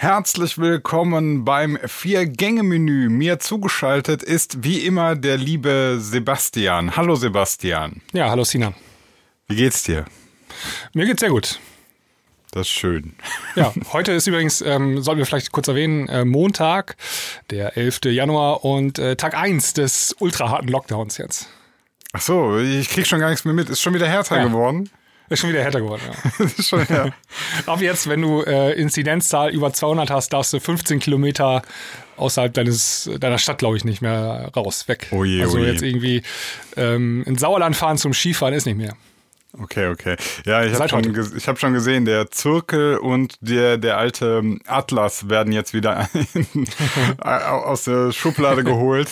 [0.00, 3.08] Herzlich willkommen beim Vier-Gänge-Menü.
[3.08, 6.94] Mir zugeschaltet ist wie immer der liebe Sebastian.
[6.94, 8.00] Hallo Sebastian.
[8.12, 8.74] Ja, hallo Sina.
[9.48, 10.04] Wie geht's dir?
[10.92, 11.58] Mir geht's sehr gut.
[12.52, 13.16] Das ist schön.
[13.56, 16.94] Ja, heute ist übrigens, ähm, sollten wir vielleicht kurz erwähnen, äh, Montag,
[17.50, 18.02] der 11.
[18.04, 21.48] Januar und äh, Tag 1 des ultraharten Lockdowns jetzt.
[22.12, 23.68] Ach so, ich krieg schon gar nichts mehr mit.
[23.68, 24.44] Ist schon wieder härter Ja.
[24.44, 24.90] geworden.
[25.28, 26.44] Ist schon wieder härter geworden, ja.
[26.58, 27.10] ist schon, ja.
[27.66, 31.62] Ab jetzt, wenn du äh, Inzidenzzahl über 200 hast, darfst du 15 Kilometer
[32.16, 35.08] außerhalb deines, deiner Stadt, glaube ich, nicht mehr raus, weg.
[35.10, 35.70] Oh je, also oh je.
[35.70, 36.22] jetzt irgendwie
[36.76, 38.94] ähm, ins Sauerland fahren zum Skifahren ist nicht mehr.
[39.60, 40.16] Okay, okay.
[40.44, 45.28] Ja, ich habe schon, ich hab schon gesehen, der Zirkel und der, der alte Atlas
[45.28, 46.08] werden jetzt wieder
[47.18, 49.08] aus der Schublade geholt.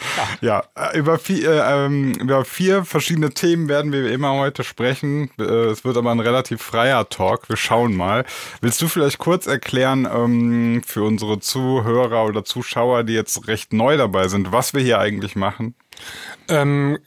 [0.40, 5.30] ja, äh, über vier, äh, ähm, über vier verschiedene Themen werden wir immer heute sprechen.
[5.38, 7.48] Äh, Es wird aber ein relativ freier Talk.
[7.48, 8.24] Wir schauen mal.
[8.60, 13.96] Willst du vielleicht kurz erklären ähm, für unsere Zuhörer oder Zuschauer, die jetzt recht neu
[13.96, 15.74] dabei sind, was wir hier eigentlich machen?
[16.48, 16.98] Ähm,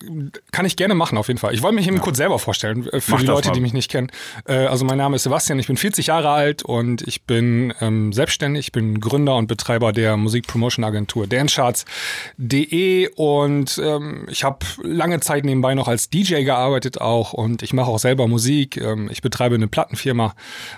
[0.51, 1.53] kann ich gerne machen, auf jeden Fall.
[1.53, 3.53] Ich wollte mich eben kurz selber vorstellen, äh, für Mach die Leute, mal.
[3.55, 4.11] die mich nicht kennen.
[4.45, 8.13] Äh, also mein Name ist Sebastian, ich bin 40 Jahre alt und ich bin ähm,
[8.13, 15.43] selbstständig, ich bin Gründer und Betreiber der Musikpromotion-Agentur dancecharts.de und ähm, ich habe lange Zeit
[15.43, 18.77] nebenbei noch als DJ gearbeitet auch und ich mache auch selber Musik.
[18.77, 20.35] Ähm, ich betreibe eine Plattenfirma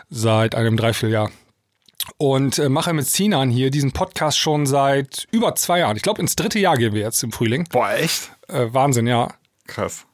[0.10, 1.32] seit einem Dreivierteljahr
[2.18, 5.96] und äh, mache mit Sinan hier diesen Podcast schon seit über zwei Jahren.
[5.96, 7.66] Ich glaube, ins dritte Jahr gehen wir jetzt im Frühling.
[7.72, 8.32] Boah, echt?
[8.48, 9.34] Äh, Wahnsinn, ja.
[9.68, 10.06] Krass.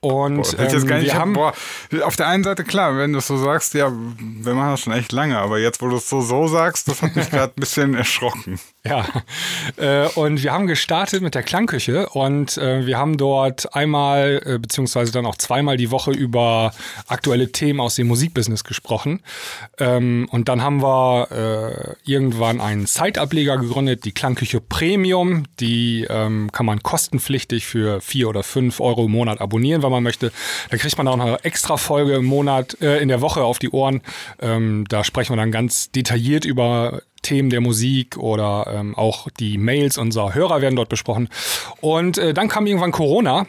[0.00, 1.54] Und Boah, ähm, wir hab, haben, boah,
[2.02, 4.92] auf der einen Seite klar, wenn du es so sagst, ja, wir machen das schon
[4.92, 7.60] echt lange, aber jetzt, wo du es so so sagst, das hat mich gerade ein
[7.60, 8.60] bisschen erschrocken.
[8.88, 9.06] Ja,
[9.76, 14.58] äh, und wir haben gestartet mit der Klangküche und äh, wir haben dort einmal äh,
[14.58, 16.72] beziehungsweise dann auch zweimal die Woche über
[17.06, 19.22] aktuelle Themen aus dem Musikbusiness gesprochen.
[19.78, 25.44] Ähm, und dann haben wir äh, irgendwann einen Site-Ableger gegründet, die Klangküche Premium.
[25.60, 30.02] Die ähm, kann man kostenpflichtig für vier oder fünf Euro im Monat abonnieren, wenn man
[30.02, 30.32] möchte.
[30.70, 33.70] Da kriegt man auch eine extra Folge im Monat, äh, in der Woche auf die
[33.70, 34.02] Ohren.
[34.40, 39.58] Ähm, da sprechen wir dann ganz detailliert über Themen der Musik oder ähm, auch die
[39.58, 41.28] Mails unserer Hörer werden dort besprochen.
[41.80, 43.46] Und äh, dann kam irgendwann Corona.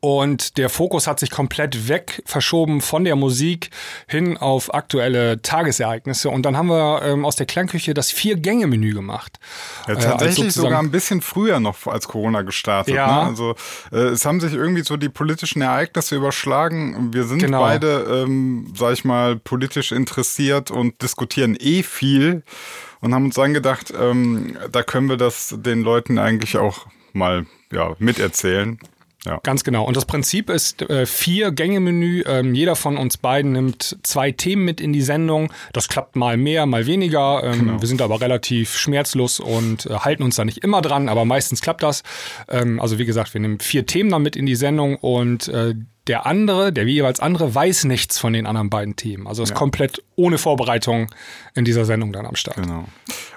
[0.00, 3.70] Und der Fokus hat sich komplett weg verschoben von der Musik
[4.06, 6.30] hin auf aktuelle Tagesereignisse.
[6.30, 9.38] Und dann haben wir ähm, aus der Klangküche das Vier-Gänge-Menü gemacht.
[9.86, 12.94] Ja, Äh, als tatsächlich sozusagen- sogar ein bisschen früher noch als Corona gestartet.
[12.94, 13.22] Ja.
[13.24, 13.28] Ne?
[13.28, 13.54] Also
[13.92, 17.12] äh, es haben sich irgendwie so die politischen Ereignisse überschlagen.
[17.14, 17.60] Wir sind Genau.
[17.60, 22.42] beide, ähm, sag ich mal, politisch interessiert und diskutieren eh viel
[23.00, 27.46] und haben uns dann gedacht, ähm, da können wir das den Leuten eigentlich auch mal
[27.70, 28.78] ja, miterzählen.
[29.26, 29.40] Ja.
[29.42, 29.84] Ganz genau.
[29.84, 32.24] Und das Prinzip ist äh, vier Gänge-Menü.
[32.26, 35.50] Ähm, jeder von uns beiden nimmt zwei Themen mit in die Sendung.
[35.72, 37.42] Das klappt mal mehr, mal weniger.
[37.42, 37.80] Ähm, Genau.
[37.80, 41.62] Wir sind aber relativ schmerzlos und äh, halten uns da nicht immer dran, aber meistens
[41.62, 42.02] klappt das.
[42.48, 45.74] Ähm, also wie gesagt, wir nehmen vier Themen dann mit in die Sendung und äh,
[46.06, 49.26] der andere, der jeweils andere, weiß nichts von den anderen beiden Themen.
[49.26, 51.08] Also ist komplett ohne Vorbereitung
[51.54, 52.56] in dieser Sendung dann am Start.
[52.56, 52.84] Genau.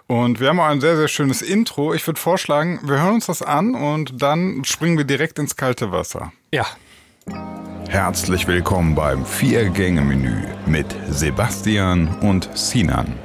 [0.08, 1.94] Und wir haben auch ein sehr, sehr schönes Intro.
[1.94, 5.92] Ich würde vorschlagen, wir hören uns das an und dann springen wir direkt ins kalte
[5.92, 6.32] Wasser.
[6.52, 6.66] Ja.
[7.90, 13.16] Herzlich willkommen beim Vier-Gänge-Menü mit Sebastian und Sinan.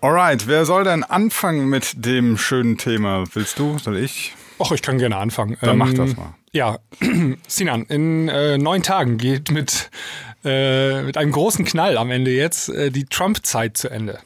[0.00, 3.24] Alright, wer soll denn anfangen mit dem schönen Thema?
[3.32, 3.78] Willst du?
[3.78, 4.32] Soll ich?
[4.60, 5.54] Och, ich kann gerne anfangen.
[5.54, 6.34] Ähm, Dann mach das mal.
[6.52, 6.78] Ja,
[7.48, 9.90] Sinan, in äh, neun Tagen geht mit,
[10.44, 14.20] äh, mit einem großen Knall am Ende jetzt äh, die Trump-Zeit zu Ende.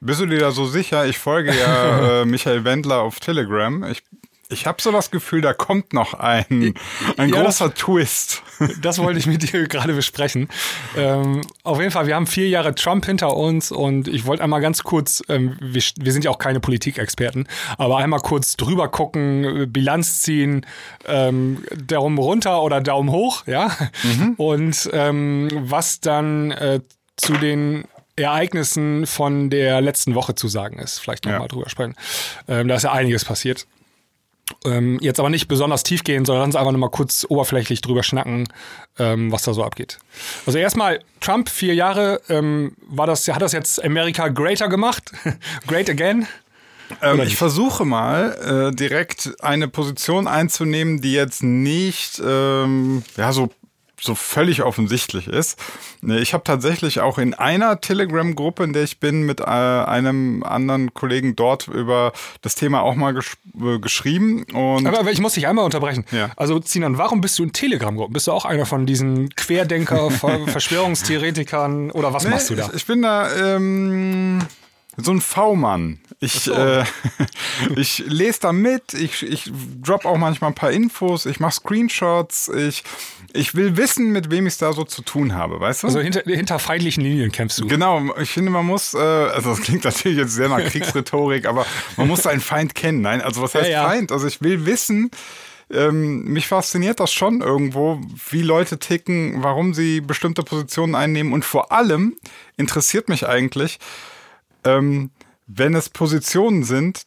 [0.00, 1.04] Bist du dir da so sicher?
[1.06, 3.84] Ich folge ja äh, Michael Wendler auf Telegram.
[3.84, 4.02] Ich,
[4.50, 6.74] ich habe so das Gefühl, da kommt noch ein,
[7.16, 8.42] ein Ja, großer Twist.
[8.82, 10.48] Das wollte ich mit dir gerade besprechen.
[10.94, 14.60] Ähm, auf jeden Fall, wir haben vier Jahre Trump hinter uns und ich wollte einmal
[14.60, 19.44] ganz kurz, ähm, wir, wir sind ja auch keine Politikexperten, aber einmal kurz drüber gucken,
[19.62, 20.66] äh, Bilanz ziehen,
[21.06, 23.70] ähm, Daumen runter oder Daumen hoch, ja.
[24.36, 26.80] Und ähm, was dann äh,
[27.16, 27.84] zu den
[28.16, 30.98] Ereignissen von der letzten Woche zu sagen ist.
[30.98, 31.44] Vielleicht nochmal Ja.
[31.44, 31.94] mal drüber sprechen.
[32.46, 33.66] Ähm, da ist ja einiges passiert.
[34.64, 38.48] Ähm, jetzt aber nicht besonders tief gehen, sondern uns einfach nochmal kurz oberflächlich drüber schnacken,
[38.98, 39.98] ähm, was da so abgeht.
[40.46, 45.12] Also erstmal, Trump, vier Jahre, ähm, war das, hat das jetzt Amerika greater gemacht?
[45.66, 46.26] Great again?
[47.02, 53.50] Ähm, ich versuche mal äh, direkt eine Position einzunehmen, die jetzt nicht ähm, ja so
[54.00, 55.58] so völlig offensichtlich ist.
[56.02, 60.94] Ich habe tatsächlich auch in einer Telegram-Gruppe, in der ich bin, mit äh, einem anderen
[60.94, 62.12] Kollegen dort über
[62.42, 64.44] das Thema auch mal gesch äh, geschrieben.
[64.52, 66.04] Und aber ich muss dich einmal unterbrechen.
[66.10, 66.30] Ja.
[66.36, 68.12] Also Zinan, warum bist du in Telegram-Gruppen?
[68.12, 70.10] Bist du auch einer von diesen Querdenker,
[70.46, 72.68] Verschwörungstheoretikern oder was nee, machst du da?
[72.68, 74.40] Ich, ich bin da ähm,
[74.96, 76.00] so ein V-Mann.
[76.18, 76.52] Ich, so.
[76.52, 76.84] äh,
[77.76, 79.50] ich lese da mit, ich, ich
[79.80, 82.82] drop auch manchmal ein paar Infos, ich mache Screenshots, ich,
[83.32, 85.86] ich will wissen, mit wem ich es da so zu tun habe, weißt du?
[85.86, 87.66] Also hinter, hinter feindlichen Linien kämpfst du.
[87.66, 91.64] Genau, ich finde, man muss, äh, also das klingt natürlich jetzt sehr nach Kriegsrhetorik, aber
[91.96, 93.00] man muss seinen Feind kennen.
[93.00, 93.88] Nein, also was heißt ja, ja.
[93.88, 94.12] Feind?
[94.12, 95.10] Also ich will wissen,
[95.70, 98.00] ähm, mich fasziniert das schon irgendwo,
[98.30, 102.16] wie Leute ticken, warum sie bestimmte Positionen einnehmen und vor allem
[102.56, 103.78] interessiert mich eigentlich,
[104.64, 105.10] ähm,
[105.46, 107.06] wenn es Positionen sind,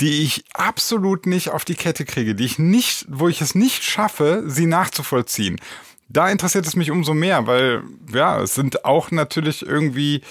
[0.00, 3.84] die ich absolut nicht auf die Kette kriege, die ich nicht, wo ich es nicht
[3.84, 5.60] schaffe, sie nachzuvollziehen.
[6.08, 7.82] Da interessiert es mich umso mehr, weil
[8.12, 10.22] ja, es sind auch natürlich irgendwie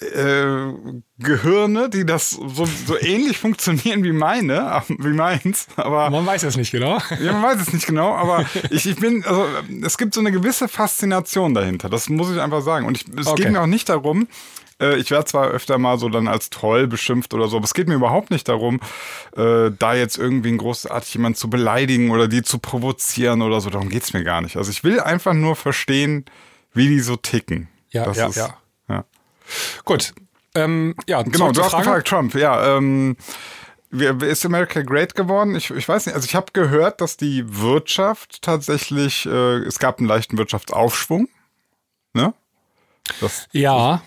[0.00, 0.72] äh,
[1.18, 6.56] Gehirne, die das so, so ähnlich funktionieren wie meine, wie meins, aber man weiß es
[6.56, 6.98] nicht genau.
[7.20, 9.46] Ja, man weiß es nicht genau, aber ich, ich bin, also
[9.82, 11.88] es gibt so eine gewisse Faszination dahinter.
[11.88, 12.86] Das muss ich einfach sagen.
[12.86, 13.44] Und ich, es okay.
[13.44, 14.28] geht mir auch nicht darum,
[14.82, 17.74] äh, ich werde zwar öfter mal so dann als Troll beschimpft oder so, aber es
[17.74, 18.80] geht mir überhaupt nicht darum,
[19.36, 23.70] äh, da jetzt irgendwie ein großartig jemand zu beleidigen oder die zu provozieren oder so.
[23.70, 24.56] Darum geht's mir gar nicht.
[24.56, 26.24] Also ich will einfach nur verstehen,
[26.74, 27.68] wie die so ticken.
[27.90, 28.56] Ja, das ja, ist, ja.
[28.88, 29.04] ja.
[29.84, 30.12] Gut.
[30.54, 32.76] Ähm, ja, genau, du hast gefragt, Trump, ja.
[32.76, 33.16] Ähm,
[33.92, 35.54] ist America great geworden?
[35.54, 36.14] Ich, ich weiß nicht.
[36.14, 41.28] Also ich habe gehört, dass die Wirtschaft tatsächlich, äh, es gab einen leichten Wirtschaftsaufschwung.
[42.14, 42.32] Ne?
[43.20, 44.02] Das, ja.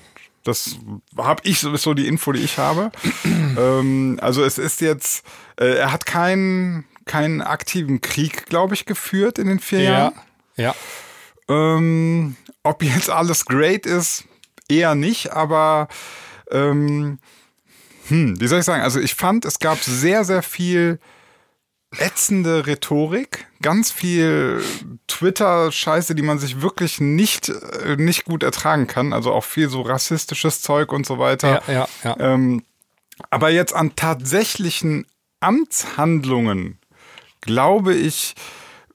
[0.46, 0.78] Das
[1.18, 2.92] habe ich so die Info, die ich habe.
[3.26, 5.26] ähm, also es ist jetzt,
[5.60, 10.14] äh, er hat keinen keinen aktiven Krieg, glaube ich, geführt in den vier ja, Jahren.
[10.56, 10.76] Ja.
[11.48, 14.26] Ähm, ob jetzt alles great ist,
[14.68, 15.88] eher nicht, aber
[16.52, 17.20] ähm,
[18.08, 18.84] hm, wie soll ich sagen?
[18.84, 21.00] Also ich fand, es gab sehr, sehr viel
[22.00, 24.64] ätzende Rhetorik, ganz viel
[25.08, 29.14] Twitter-Scheiße, die man sich wirklich nicht, äh, nicht gut ertragen kann.
[29.14, 31.62] Also auch viel so rassistisches Zeug und so weiter.
[31.68, 32.18] Ja, ja, ja.
[32.20, 32.64] Ähm,
[33.30, 35.06] aber jetzt an tatsächlichen
[35.40, 36.80] Amtshandlungen,
[37.42, 38.36] glaube ich,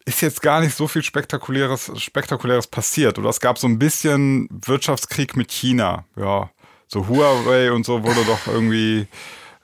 [0.04, 3.18] ist jetzt gar nicht so viel Spektakuläres, Spektakuläres passiert.
[3.18, 6.04] Oder es gab so ein bisschen Wirtschaftskrieg mit China.
[6.16, 6.50] Ja,
[6.88, 9.06] so Huawei und so wurde doch irgendwie,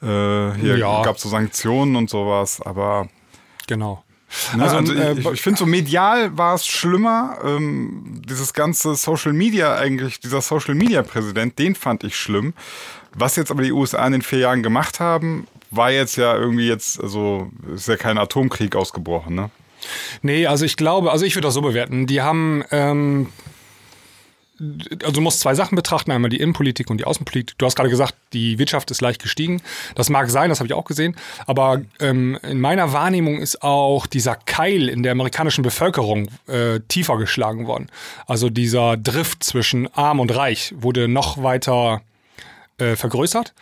[0.01, 1.03] äh, hier ja.
[1.03, 2.61] gab es so Sanktionen und sowas.
[2.61, 3.09] Aber
[3.67, 4.03] Genau.
[4.57, 7.39] Ne, also, also äh, ich, ich finde so medial war es schlimmer.
[7.45, 12.55] Ähm, dieses ganze Social Media eigentlich, dieser Social Media Präsident, den fand ich schlimm.
[13.15, 16.69] Was jetzt aber die USA in den vier Jahren gemacht haben, war jetzt ja irgendwie
[16.69, 19.51] jetzt, also ist ja kein Atomkrieg ausgebrochen, ne?
[20.23, 22.07] Nee, also ich glaube, also ich würde das so bewerten.
[22.07, 23.29] Die haben ähm,
[25.03, 27.59] also du musst zwei Sachen betrachten, einmal die Innenpolitik und die Außenpolitik.
[27.59, 29.61] Du hast gerade gesagt, die Wirtschaft ist leicht gestiegen.
[29.95, 31.17] Das mag sein, das habe ich auch gesehen.
[31.47, 37.19] Aber ähm, in meiner Wahrnehmung ist auch dieser Keil in der amerikanischen Bevölkerung äh, tiefer
[37.19, 37.89] geschlagen worden.
[38.27, 42.03] Also dieser Drift zwischen arm und reich wurde noch weiter
[42.79, 43.55] äh, vergrößert.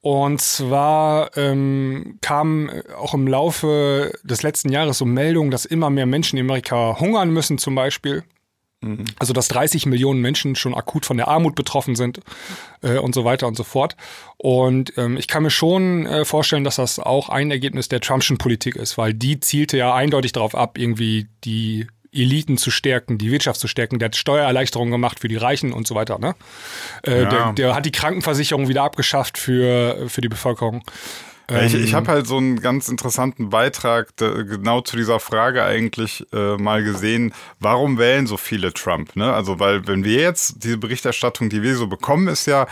[0.00, 6.06] Und zwar ähm, kam auch im Laufe des letzten Jahres so Meldungen, dass immer mehr
[6.06, 8.22] Menschen in Amerika hungern müssen zum Beispiel.
[8.80, 9.04] Mhm.
[9.18, 12.20] Also dass 30 Millionen Menschen schon akut von der Armut betroffen sind
[12.82, 13.96] äh, und so weiter und so fort.
[14.36, 18.38] Und ähm, ich kann mir schon äh, vorstellen, dass das auch ein Ergebnis der Trumpschen
[18.38, 23.30] Politik ist, weil die zielte ja eindeutig darauf ab, irgendwie die Eliten zu stärken, die
[23.30, 23.98] Wirtschaft zu stärken.
[23.98, 26.18] Der hat Steuererleichterungen gemacht für die Reichen und so weiter.
[26.18, 26.34] Ne?
[27.02, 27.28] Äh, ja.
[27.28, 30.82] der, der, hat die Krankenversicherung wieder abgeschafft für, für die Bevölkerung.
[31.50, 35.64] Ja, ich ich habe halt so einen ganz interessanten Beitrag de, genau zu dieser Frage
[35.64, 39.16] eigentlich äh, mal gesehen, warum wählen so viele Trump?
[39.16, 39.32] Ne?
[39.32, 42.66] Also, weil wenn wir jetzt diese Berichterstattung, die wir so bekommen, ist ja,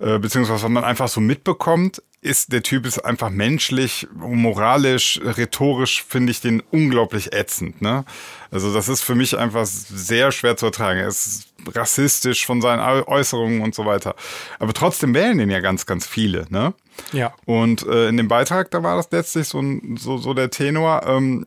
[0.00, 6.02] äh, beziehungsweise was man einfach so mitbekommt, ist, der Typ ist einfach menschlich, moralisch, rhetorisch
[6.02, 7.80] finde ich den unglaublich ätzend.
[7.80, 8.04] Ne?
[8.50, 10.98] Also das ist für mich einfach sehr schwer zu ertragen.
[10.98, 14.16] Er ist rassistisch von seinen Äußerungen und so weiter.
[14.58, 16.46] Aber trotzdem wählen den ja ganz, ganz viele.
[16.50, 16.74] Ne?
[17.12, 17.34] Ja.
[17.44, 19.62] Und äh, in dem Beitrag, da war das letztlich so,
[19.96, 21.46] so, so der Tenor, ähm,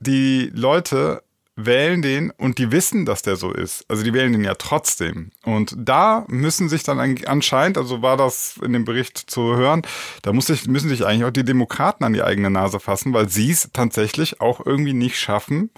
[0.00, 1.22] die Leute
[1.54, 3.84] wählen den und die wissen, dass der so ist.
[3.88, 5.30] Also die wählen den ja trotzdem.
[5.44, 9.82] Und da müssen sich dann anscheinend, also war das in dem Bericht zu hören,
[10.22, 13.28] da muss sich, müssen sich eigentlich auch die Demokraten an die eigene Nase fassen, weil
[13.28, 15.70] sie es tatsächlich auch irgendwie nicht schaffen,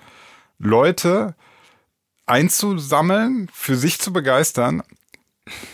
[0.59, 1.35] Leute
[2.27, 4.83] einzusammeln, für sich zu begeistern,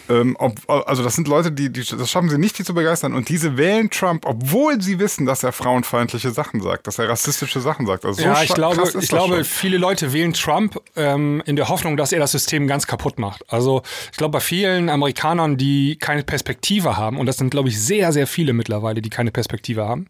[0.08, 3.14] ähm, ob, also das sind Leute, die, die, das schaffen sie nicht, die zu begeistern.
[3.14, 7.60] Und diese wählen Trump, obwohl sie wissen, dass er frauenfeindliche Sachen sagt, dass er rassistische
[7.60, 8.04] Sachen sagt.
[8.04, 12.10] Also ja, ich glaube, ich glaube, viele Leute wählen Trump ähm, in der Hoffnung, dass
[12.10, 13.44] er das System ganz kaputt macht.
[13.52, 17.80] Also ich glaube, bei vielen Amerikanern, die keine Perspektive haben, und das sind, glaube ich,
[17.80, 20.08] sehr, sehr viele mittlerweile, die keine Perspektive haben,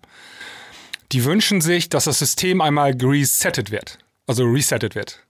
[1.13, 3.99] die wünschen sich, dass das System einmal resettet wird.
[4.27, 5.23] Also resettet wird.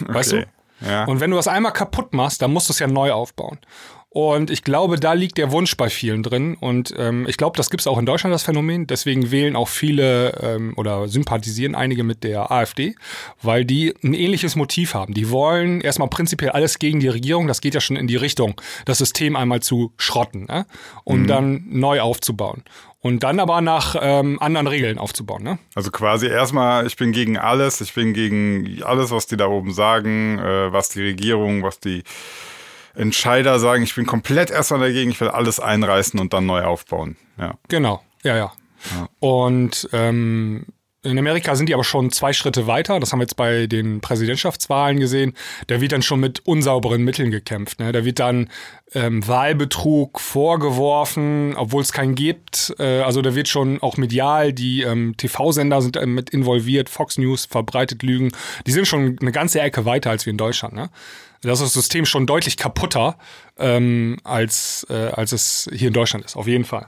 [0.00, 0.46] Weißt okay.
[0.46, 0.61] du?
[0.86, 1.04] Ja.
[1.04, 3.58] Und wenn du das einmal kaputt machst, dann musst du es ja neu aufbauen.
[4.14, 6.54] Und ich glaube, da liegt der Wunsch bei vielen drin.
[6.60, 8.86] Und ähm, ich glaube, das gibt es auch in Deutschland, das Phänomen.
[8.86, 12.94] Deswegen wählen auch viele ähm, oder sympathisieren einige mit der AfD,
[13.40, 15.14] weil die ein ähnliches Motiv haben.
[15.14, 17.46] Die wollen erstmal prinzipiell alles gegen die Regierung.
[17.46, 20.66] Das geht ja schon in die Richtung, das System einmal zu schrotten, ne?
[21.04, 21.26] um mhm.
[21.26, 22.64] dann neu aufzubauen.
[23.02, 25.42] Und dann aber nach ähm, anderen Regeln aufzubauen.
[25.42, 25.58] Ne?
[25.74, 29.72] Also quasi erstmal, ich bin gegen alles, ich bin gegen alles, was die da oben
[29.72, 32.04] sagen, äh, was die Regierung, was die
[32.94, 33.82] Entscheider sagen.
[33.82, 37.16] Ich bin komplett erstmal dagegen, ich will alles einreißen und dann neu aufbauen.
[37.38, 37.54] Ja.
[37.68, 38.52] Genau, ja, ja.
[38.94, 39.08] ja.
[39.18, 40.66] Und ähm,
[41.04, 43.00] in Amerika sind die aber schon zwei Schritte weiter.
[43.00, 45.34] Das haben wir jetzt bei den Präsidentschaftswahlen gesehen.
[45.66, 47.80] Da wird dann schon mit unsauberen Mitteln gekämpft.
[47.80, 47.90] Ne?
[47.90, 48.50] Da wird dann
[48.94, 52.74] ähm, Wahlbetrug vorgeworfen, obwohl es keinen gibt.
[52.78, 57.18] Äh, also da wird schon auch medial, die ähm, TV-Sender sind äh, mit involviert, Fox
[57.18, 58.30] News verbreitet Lügen.
[58.66, 60.74] Die sind schon eine ganze Ecke weiter als wir in Deutschland.
[60.74, 60.88] Ne?
[61.40, 63.18] Das ist das System schon deutlich kaputter,
[63.58, 66.86] ähm, als, äh, als es hier in Deutschland ist, auf jeden Fall.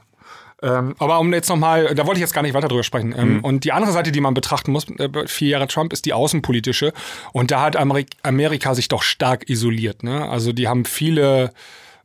[0.65, 3.13] Ähm, aber um jetzt nochmal, da wollte ich jetzt gar nicht weiter drüber sprechen.
[3.15, 3.39] Ähm, mhm.
[3.41, 6.91] Und die andere Seite, die man betrachten muss, äh, vier Jahre Trump, ist die außenpolitische.
[7.33, 10.03] Und da hat Amerik Amerika sich doch stark isoliert.
[10.03, 10.27] Ne?
[10.27, 11.51] Also die haben viele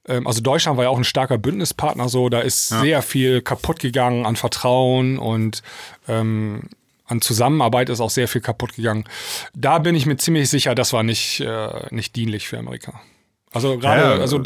[0.06, 2.80] ähm, also Deutschland war ja auch ein starker Bündnispartner so, da ist ja.
[2.80, 5.62] sehr viel kaputt gegangen an Vertrauen und
[6.08, 6.62] ähm,
[7.06, 9.04] an Zusammenarbeit ist auch sehr viel kaputt gegangen.
[9.54, 13.00] Da bin ich mir ziemlich sicher, das war nicht, äh, nicht dienlich für Amerika.
[13.52, 14.40] Also gerade, ja, also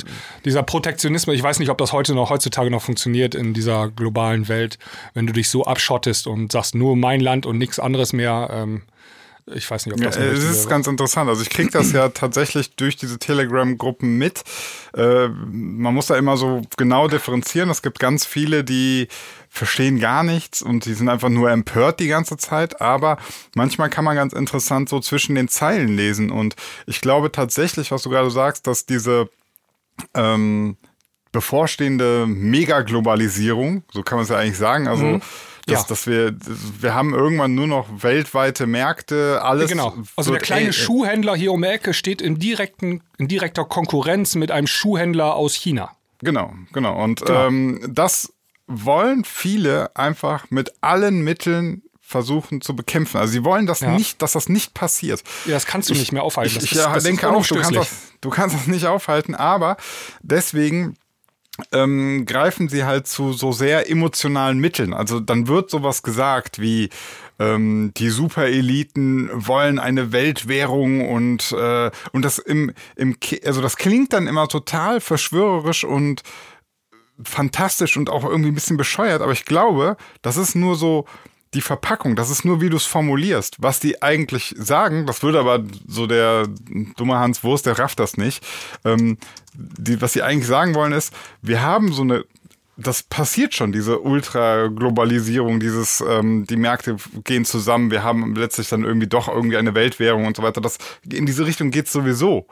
[0.47, 4.49] dieser Protektionismus, ich weiß nicht, ob das heute noch, heutzutage noch funktioniert in dieser globalen
[4.49, 4.79] Welt,
[5.13, 8.49] wenn du dich so abschottest und sagst, nur mein Land und nichts anderes mehr.
[8.51, 8.83] Ähm,
[9.47, 10.17] ich weiß nicht, ob das.
[10.17, 10.69] Ja, es ist wäre.
[10.69, 11.29] ganz interessant.
[11.29, 14.43] Also ich kriege das ja tatsächlich durch diese Telegram-Gruppen mit.
[14.97, 17.69] Äh, man muss da immer so genau differenzieren.
[17.69, 19.09] Es gibt ganz viele, die
[19.51, 22.81] verstehen gar nichts und die sind einfach nur empört die ganze Zeit.
[22.81, 23.19] Aber
[23.55, 26.31] manchmal kann man ganz interessant so zwischen den Zeilen lesen.
[26.31, 29.29] Und ich glaube tatsächlich, was du gerade sagst, dass diese
[30.15, 30.77] ähm,
[31.33, 35.23] bevorstehende Megaglobalisierung, so kann man es ja eigentlich sagen, also mhm.
[35.67, 35.87] Dass, ja.
[35.89, 36.37] dass wir,
[36.81, 39.71] wir haben irgendwann nur noch weltweite Märkte, alles.
[39.71, 39.95] Genau.
[40.15, 44.35] Also der kleine äh, Schuhhändler hier um die Ecke steht in, direkten, in direkter Konkurrenz
[44.35, 45.93] mit einem Schuhhändler aus China.
[46.21, 47.03] Genau, genau.
[47.03, 47.47] Und genau.
[47.47, 48.33] Ähm, das
[48.67, 53.17] wollen viele einfach mit allen Mitteln versuchen zu bekämpfen.
[53.17, 53.91] Also sie wollen das ja.
[53.91, 55.23] nicht, dass das nicht passiert.
[55.47, 56.55] Ja, das kannst du ich, nicht mehr aufhalten.
[56.55, 57.91] Das ich, ist, ich denke auch, du kannst, das,
[58.21, 59.79] du kannst das nicht aufhalten, aber
[60.23, 60.97] deswegen
[61.73, 64.93] ähm, greifen sie halt zu so sehr emotionalen Mitteln.
[64.93, 66.91] Also dann wird sowas gesagt wie
[67.39, 74.13] ähm, die Supereliten wollen eine Weltwährung und äh, und das im im also das klingt
[74.13, 76.23] dann immer total verschwörerisch und
[77.23, 81.07] fantastisch und auch irgendwie ein bisschen bescheuert, aber ich glaube, das ist nur so
[81.55, 83.57] die Verpackung, das ist nur, wie du es formulierst.
[83.61, 86.49] Was die eigentlich sagen, das würde aber so der
[86.97, 88.45] dumme Hans Wurst, der rafft das nicht.
[88.85, 89.19] Ähm,
[89.55, 92.25] die, was sie eigentlich sagen wollen ist, wir haben so eine
[92.77, 98.83] das passiert schon, diese Ultra-Globalisierung, dieses, ähm, die Märkte gehen zusammen, wir haben letztlich dann
[98.83, 100.61] irgendwie doch irgendwie eine Weltwährung und so weiter.
[100.61, 102.47] Das, in diese Richtung geht's sowieso.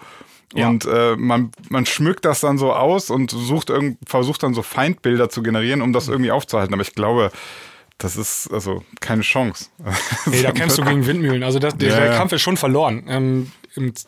[0.54, 0.68] Ja.
[0.68, 4.62] Und äh, man, man schmückt das dann so aus und sucht irgend, versucht dann so
[4.62, 6.75] Feindbilder zu generieren, um das irgendwie aufzuhalten.
[6.75, 7.32] Aber ich glaube,
[7.99, 9.66] das ist also keine Chance.
[10.26, 11.42] Nee, da kämpfst du gegen Windmühlen.
[11.42, 13.04] Also das, der, ja, Kampf ist schon verloren.
[13.09, 13.52] Ähm,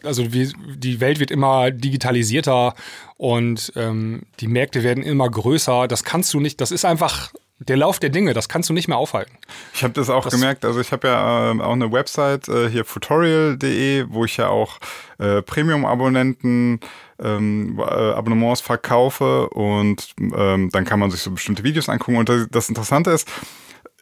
[0.02, 2.74] also wie, die Welt wird immer digitalisierter
[3.16, 5.88] und ähm, die Märkte werden immer größer.
[5.88, 8.88] Das kannst du nicht, das ist einfach der Lauf der Dinge, das kannst du nicht
[8.88, 9.38] mehr aufhalten.
[9.72, 12.68] Ich habe das auch das gemerkt, also ich habe ja äh, auch eine Website äh,
[12.68, 14.78] hier tutorial.de, wo ich ja auch
[15.18, 16.80] äh, Premium-Abonnenten
[17.22, 22.18] ähm, äh, Abonnements verkaufe und ähm, dann kann man sich so bestimmte Videos angucken.
[22.18, 23.28] Und das, das Interessante ist,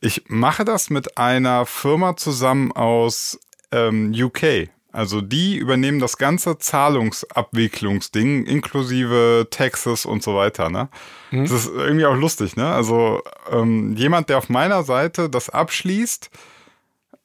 [0.01, 3.39] ich mache das mit einer Firma zusammen aus
[3.71, 4.69] ähm, UK.
[4.93, 10.69] Also die übernehmen das ganze Zahlungsabwicklungsding inklusive Taxes und so weiter.
[10.69, 10.89] Ne?
[11.31, 11.45] Mhm.
[11.45, 12.57] Das ist irgendwie auch lustig.
[12.57, 12.67] Ne?
[12.67, 16.31] Also ähm, jemand, der auf meiner Seite das abschließt,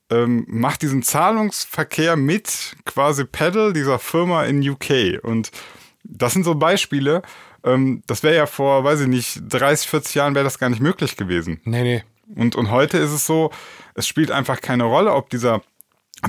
[0.10, 5.22] ähm, macht diesen Zahlungsverkehr mit quasi Pedal dieser Firma in UK.
[5.22, 5.52] Und
[6.04, 7.22] das sind so Beispiele.
[7.66, 10.82] Ähm, das wäre ja vor, weiß ich nicht, 30, 40 Jahren wäre das gar nicht
[10.82, 11.60] möglich gewesen.
[11.66, 12.04] Nee, nee.
[12.36, 13.52] Und, und heute ist es so,
[13.94, 15.62] es spielt einfach keine Rolle, ob dieser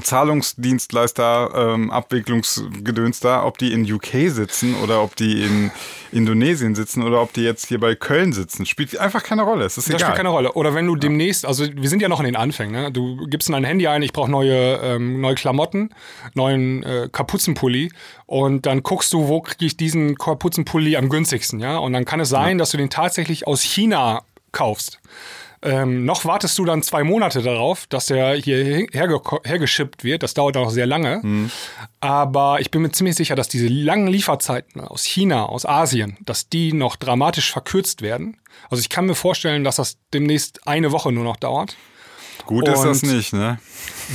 [0.03, 5.71] Zahlungsdienstleister, ähm, Abwicklungsgedöns da, ob die in UK sitzen oder ob die in
[6.13, 9.65] Indonesien sitzen oder ob die jetzt hier bei Köln sitzen, spielt einfach keine Rolle.
[9.65, 10.01] Es ist Das egal.
[10.01, 10.53] spielt keine Rolle.
[10.53, 12.93] Oder wenn du demnächst, also wir sind ja noch in den Anfängen, ne?
[12.93, 15.91] du gibst in dein Handy ein, ich brauche neue, ähm, neue Klamotten,
[16.35, 17.91] neuen äh, Kapuzenpulli
[18.27, 21.79] und dann guckst du, wo kriege ich diesen Kapuzenpulli am günstigsten, ja?
[21.79, 25.01] Und dann kann es sein, dass du den tatsächlich aus China kaufst.
[25.63, 30.23] Ähm, noch wartest du dann zwei Monate darauf, dass der hier herge hergeschippt wird.
[30.23, 31.21] Das dauert auch sehr lange.
[32.01, 36.49] Aber ich bin mir ziemlich sicher, dass diese langen Lieferzeiten aus China, aus Asien, dass
[36.49, 38.37] die noch dramatisch verkürzt werden.
[38.71, 41.77] Also ich kann mir vorstellen, dass das demnächst eine Woche nur noch dauert.
[42.49, 43.59] Gut ist das Und- nicht, ne?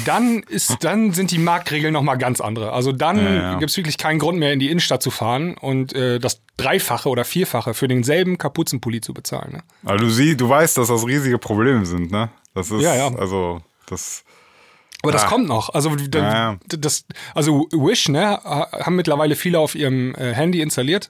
[0.05, 2.73] Dann ist, dann sind die Marktregeln noch mal ganz andere.
[2.73, 3.59] Also dann Ja, ja.
[3.59, 7.09] gibt es wirklich keinen Grund mehr in die Innenstadt zu fahren und äh, das Dreifache
[7.09, 9.51] oder Vierfache für denselben Kapuzenpulli zu bezahlen.
[9.53, 9.63] Ne?
[9.85, 12.29] Aber du siehst, du weißt, dass das riesige Probleme sind, ne?
[12.55, 13.13] Das ist, Ja, ja.
[13.15, 14.23] also, das,
[15.03, 15.27] Aber das Ah.
[15.27, 15.69] kommt noch.
[15.73, 15.91] Also.
[16.67, 21.09] Das, also Wish, ne, haben mittlerweile viele auf ihrem äh, Handy installiert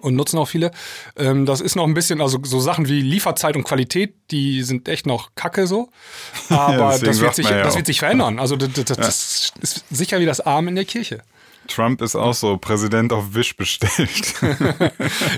[0.00, 0.70] und nutzen auch viele.
[1.16, 4.88] Ähm, das ist noch ein bisschen, also so Sachen wie Lieferzeit und Qualität, die sind
[4.88, 5.90] echt noch kacke so.
[6.48, 8.38] Aber deswegen das, wird sich, ja das wird sich verändern.
[8.38, 11.22] Also das, das, das ist sicher wie das Arm in der Kirche.
[11.70, 14.34] Trump ist auch so Präsident auf Wish bestellt.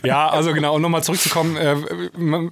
[0.04, 1.76] Ja, also genau, um nochmal zurückzukommen, äh,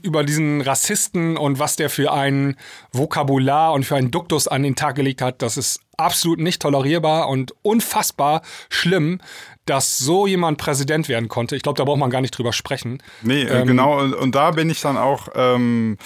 [0.03, 2.57] über diesen Rassisten und was der für ein
[2.93, 7.29] Vokabular und für einen Duktus an den Tag gelegt hat, das ist absolut nicht tolerierbar
[7.29, 9.21] und unfassbar schlimm,
[9.67, 11.57] dass so jemand Präsident werden konnte.
[11.57, 13.03] Ich glaube, da braucht man gar nicht drüber sprechen.
[13.23, 15.97] Nee, äh, genau, und, und da bin ich dann auch ähm,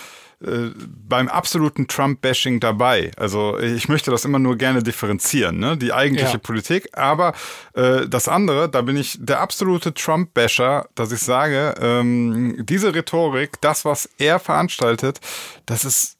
[0.44, 0.70] äh,
[1.08, 3.12] beim absoluten Trump-Bashing dabei.
[3.16, 5.76] Also ich möchte das immer nur gerne differenzieren, ne?
[5.76, 6.38] die eigentliche Ja.
[6.38, 6.88] Politik.
[6.98, 7.32] Aber
[7.74, 13.60] äh, das andere, da bin ich der absolute Trump-Basher, dass ich sage, ähm, diese Rhetorik,
[13.60, 15.20] das, was er veranstaltet,
[15.66, 16.16] das ist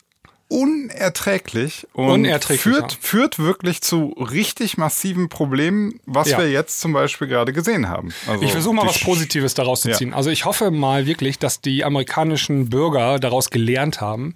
[0.48, 2.98] unerträglich und Unerträglich, führt, ja.
[3.00, 6.38] führt wirklich zu richtig massiven Problemen, was Ja.
[6.38, 8.12] wir jetzt zum Beispiel gerade gesehen haben.
[8.26, 9.96] Also Ich versuche mal was Positives daraus zu Ja.
[9.96, 10.14] ziehen.
[10.14, 14.34] Also ich hoffe mal wirklich, dass die amerikanischen Bürger daraus gelernt haben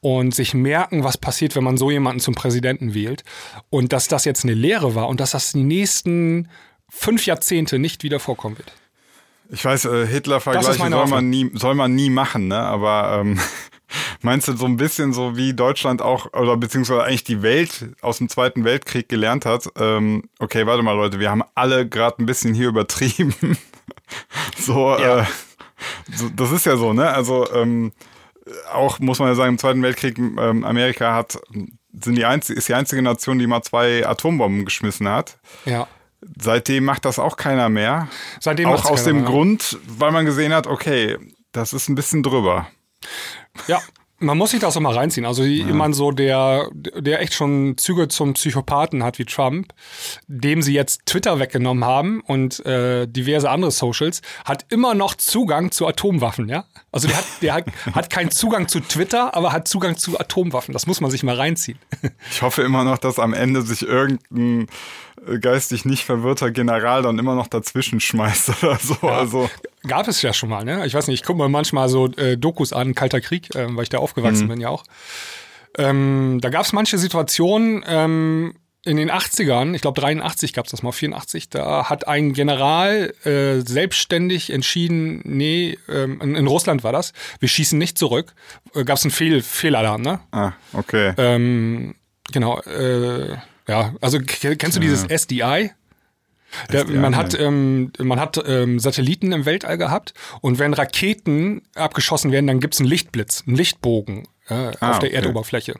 [0.00, 3.24] und sich merken, was passiert, wenn man so jemanden zum Präsidenten wählt
[3.70, 6.48] und dass das jetzt eine Lehre war und dass das die nächsten
[6.88, 8.72] fünf Jahrzehnte nicht wieder vorkommen wird.
[9.50, 12.58] Ich weiß, äh, Hitler-Vergleiche soll man nie, soll man nie machen, ne?
[12.58, 13.38] Aber ähm,
[14.22, 18.18] meinst du so ein bisschen so wie Deutschland auch oder beziehungsweise eigentlich die Welt aus
[18.18, 19.68] dem Zweiten Weltkrieg gelernt hat?
[19.78, 23.34] Ähm, okay, warte mal, Leute, wir haben alle gerade ein bisschen hier übertrieben.
[24.58, 25.20] so, Ja.
[25.20, 25.24] äh,
[26.14, 27.10] so, das ist ja so, ne?
[27.10, 27.92] Also ähm,
[28.72, 31.38] auch muss man ja sagen, im Zweiten Weltkrieg ähm, Amerika hat
[32.02, 35.38] sind die einzige, ist die einzige Nation, die mal zwei Atombomben geschmissen hat.
[35.64, 35.88] Ja.
[36.38, 38.08] Seitdem macht das auch keiner mehr.
[38.40, 39.24] Seitdem auch aus dem mehr.
[39.24, 41.16] Grund, weil man gesehen hat, okay,
[41.52, 42.66] das ist ein bisschen drüber.
[43.68, 43.80] Ja,
[44.18, 45.26] man muss sich das auch mal reinziehen.
[45.26, 49.74] Also jemand so, der, der echt schon Züge zum Psychopathen hat wie Trump,
[50.26, 55.70] dem sie jetzt Twitter weggenommen haben und äh, diverse andere Socials, hat immer noch Zugang
[55.70, 56.64] zu Atomwaffen, ja?
[56.92, 60.72] Also der hat, der hat, hat keinen Zugang zu Twitter, aber hat Zugang zu Atomwaffen.
[60.72, 61.78] Das muss man sich mal reinziehen.
[62.30, 64.66] Ich hoffe immer noch, dass am Ende sich irgendein
[65.26, 69.08] äh, geistig nicht verwirrter General dann immer noch dazwischen schmeißt oder so.
[69.08, 69.50] Also,
[69.86, 70.86] Gab es ja schon mal, ne?
[70.86, 73.84] Ich weiß nicht, ich gucke mir manchmal so äh, Dokus an, Kalter Krieg, ähm, weil
[73.84, 74.84] ich da aufgewachsen bin ja auch.
[75.78, 78.54] Ähm, da gab es manche Situationen ähm,
[78.86, 83.12] in den 80ern, ich glaube 83 gab es das mal, 84, da hat ein General
[83.24, 88.32] äh, selbstständig entschieden, nee, ähm, in, in Russland war das, wir schießen nicht zurück.
[88.74, 90.20] Äh, gab es einen Fehl, Fehlalarm, ne?
[90.30, 91.12] ah, okay.
[91.18, 91.96] Ähm,
[92.32, 93.36] genau, äh,
[93.68, 95.72] ja, also kennst du dieses SDI?
[96.72, 102.32] Der, man hat, ähm, man hat ähm, Satelliten im Weltall gehabt und wenn Raketen abgeschossen
[102.32, 105.16] werden, dann gibt's einen Lichtblitz, einen Lichtbogen äh, Ah, auf der okay.
[105.16, 105.74] Erdoberfläche.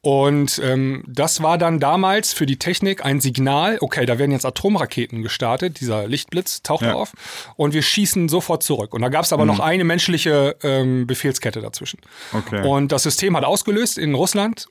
[0.00, 4.46] Und ähm, das war dann damals für die Technik ein Signal, okay, da werden jetzt
[4.46, 6.94] Atomraketen gestartet, dieser Lichtblitz taucht Ja.
[6.94, 7.12] auf
[7.56, 8.94] und wir schießen sofort zurück.
[8.94, 11.98] Und da gab's aber noch eine menschliche ähm, Befehlskette dazwischen.
[12.32, 12.64] Okay.
[12.66, 14.68] Und das System hat ausgelöst in Russland.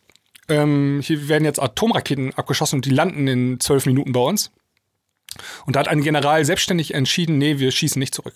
[0.47, 4.51] Ähm, hier werden jetzt Atomraketen abgeschossen und die landen in zwölf Minuten bei uns.
[5.65, 8.33] Und da hat ein General selbstständig entschieden, nee, wir schießen nicht zurück.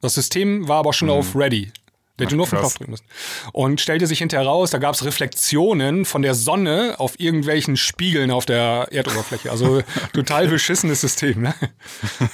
[0.00, 1.72] Das System war aber schon auf Ready.
[2.18, 2.60] Der hätte nur auf den Mhm.
[2.62, 3.04] Knopf drücken müssen.
[3.52, 8.32] Und stellte sich hinterher raus, da gab es Reflexionen von der Sonne auf irgendwelchen Spiegeln
[8.32, 9.50] auf der Erdoberfläche.
[9.52, 9.82] Also
[10.12, 11.42] total beschissenes System.
[11.42, 11.54] Ne?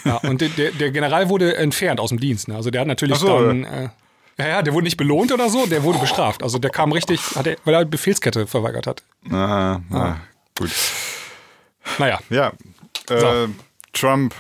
[0.05, 2.49] Ja, und der, der, General wurde entfernt aus dem Dienst.
[2.49, 2.57] Ne?
[2.57, 3.65] Also der hat natürlich so, dann.
[3.65, 3.89] Äh,
[4.39, 6.43] ja, ja, der wurde nicht belohnt oder so, der wurde bestraft.
[6.43, 9.03] Also der kam richtig, hat er, weil er Befehlskette verweigert hat.
[9.31, 10.17] ah, ah,
[10.59, 10.71] gut.
[11.99, 12.53] Naja, Ja.
[13.11, 13.49] Äh, So.
[13.95, 14.35] Trump.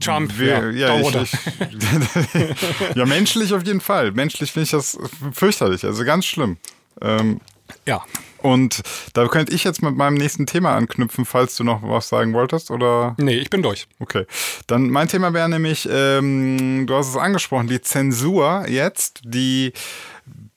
[0.00, 4.12] Trump, wir, ja, ja, ich, ich, ja, menschlich auf jeden Fall.
[4.12, 4.98] Menschlich finde ich das
[5.32, 6.56] fürchterlich, also ganz schlimm.
[7.00, 7.40] Ähm,
[7.86, 8.02] Ja.
[8.38, 8.82] Und
[9.14, 12.72] da könnte ich jetzt mit meinem nächsten Thema anknüpfen, falls du noch was sagen wolltest,
[12.72, 13.14] oder?
[13.18, 13.86] Nee, ich bin durch.
[14.00, 14.26] Okay.
[14.66, 19.72] Dann mein Thema wäre nämlich, ähm, du hast es angesprochen, die Zensur jetzt, die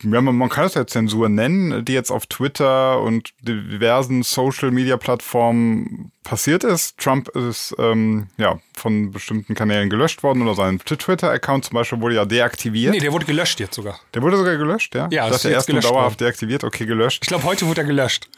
[0.04, 6.12] ja, man, man kann es ja Zensur nennen, die jetzt auf Twitter und diversen Social-Media-Plattformen
[6.24, 6.98] passiert ist.
[6.98, 12.16] Trump ist ähm, ja von bestimmten Kanälen gelöscht worden oder sein Twitter-Account zum Beispiel wurde
[12.16, 12.94] ja deaktiviert.
[12.94, 14.00] Nee, der wurde gelöscht jetzt sogar.
[14.14, 15.08] Der wurde sogar gelöscht, ja?
[15.12, 17.24] Ja, das ist erst dauerhaft deaktiviert, okay, gelöscht.
[17.24, 18.28] Ich glaube, heute wurde er gelöscht.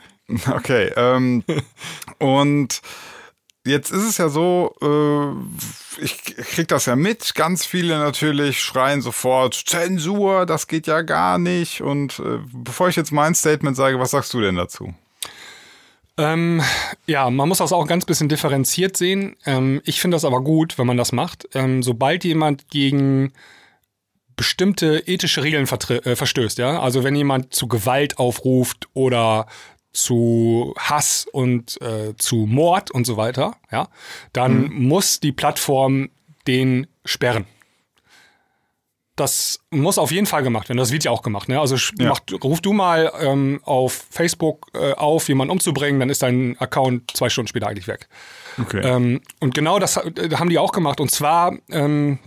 [0.51, 1.41] Okay, ähm,
[2.19, 2.81] und
[3.67, 9.01] Jetzt ist es ja so, äh, ich krieg das ja mit, ganz viele natürlich schreien
[9.01, 11.81] sofort, Zensur, das geht ja gar nicht.
[11.81, 14.93] Und äh, bevor ich jetzt mein Statement sage, was sagst du denn dazu?
[16.17, 16.63] Ähm,
[17.05, 19.35] ja, man muss das auch ganz bisschen differenziert sehen.
[19.45, 21.47] Ähm, ich finde das aber gut, wenn man das macht.
[21.53, 23.33] Ähm, sobald jemand gegen
[24.35, 29.47] bestimmte ethische Regeln äh, verstößt, ja, also wenn jemand zu Gewalt aufruft oder
[29.97, 33.87] zu Hass und äh, zu Mord und so weiter, ja,
[34.31, 34.87] dann mhm.
[34.87, 36.09] muss die Plattform
[36.45, 37.45] den sperren.
[39.15, 40.77] Das muss auf jeden Fall gemacht werden.
[40.77, 41.49] Das wird ja auch gemacht.
[41.49, 41.59] Ne?
[41.59, 42.09] Also ja.
[42.09, 47.17] mach, ruf du mal ähm, auf Facebook äh, auf, jemanden umzubringen, dann ist dein Account
[47.17, 48.07] zwei Stunden später eigentlich weg.
[48.61, 48.81] Okay.
[48.83, 50.99] Ähm, und genau das äh, haben die auch gemacht.
[50.99, 52.19] Und zwar ähm,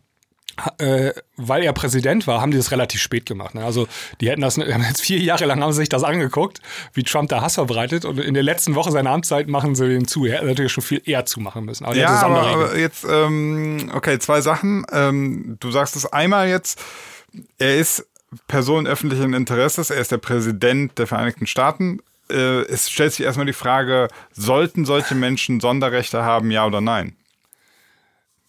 [0.79, 3.55] äh, weil er Präsident war, haben die das relativ spät gemacht.
[3.55, 3.65] Ne?
[3.65, 3.89] Also
[4.21, 6.61] die hätten das, jetzt vier Jahre lang haben sie sich das angeguckt,
[6.95, 10.07] wie Trump da Hass verbreitet und in der letzten Woche seiner Amtszeit machen sie den
[10.07, 10.27] zu.
[10.27, 11.85] Er hätte natürlich schon viel eher zumachen müssen.
[11.85, 14.85] Aber ja, aber, aber, jetzt, ähm, okay, zwei Sachen.
[14.93, 16.81] Ähm, du sagst es einmal jetzt,
[17.59, 18.07] er ist
[18.47, 22.01] Person öffentlichen Interesses, er ist der Präsident der Vereinigten Staaten.
[22.31, 27.17] Äh, es stellt sich erstmal die Frage, sollten solche Menschen Sonderrechte haben, ja oder nein?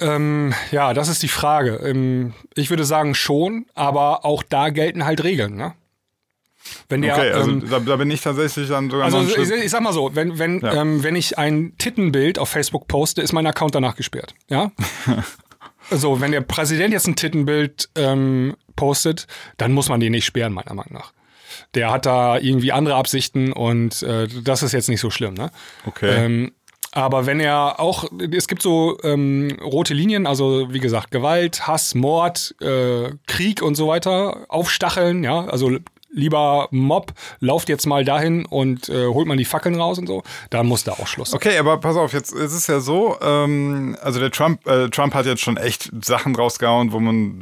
[0.02, 1.76] Ähm, ja, das ist die Frage.
[1.76, 5.74] Ähm, ich würde sagen schon, aber auch da gelten halt Regeln, ne?
[6.90, 9.72] Wenn der, okay, also ähm, da, da, bin ich tatsächlich dann sogar Also ich, ich,
[9.72, 10.82] sag mal so, wenn, wenn, ja.
[10.82, 14.36] ähm, wenn ich ein Tittenbild auf Facebook poste, ist mein Account danach gesperrt.
[14.48, 14.72] Ja?
[15.92, 20.54] so, wenn der Präsident jetzt ein Tittenbild ähm, postet, dann muss man den nicht sperren,
[20.54, 21.14] meiner Meinung nach.
[21.74, 25.52] Der hat da irgendwie andere Absichten und äh, das ist jetzt nicht so schlimm, ne?
[25.86, 26.26] Okay.
[26.26, 26.52] Ähm,
[26.92, 31.96] aber wenn er auch, es gibt so ähm, rote Linien, also wie gesagt, Gewalt, Hass,
[31.96, 35.78] Mord, äh, Krieg und so weiter, aufstacheln, ja, also
[36.14, 40.24] lieber Mob, lauft jetzt mal dahin und äh, holt man die Fackeln raus und so,
[40.50, 41.34] da muss da auch Schluss.
[41.34, 45.14] Okay, aber pass auf, jetzt ist es ja so, ähm, also der Trump, äh, Trump
[45.14, 47.42] hat jetzt schon echt Sachen rausgehauen, wo man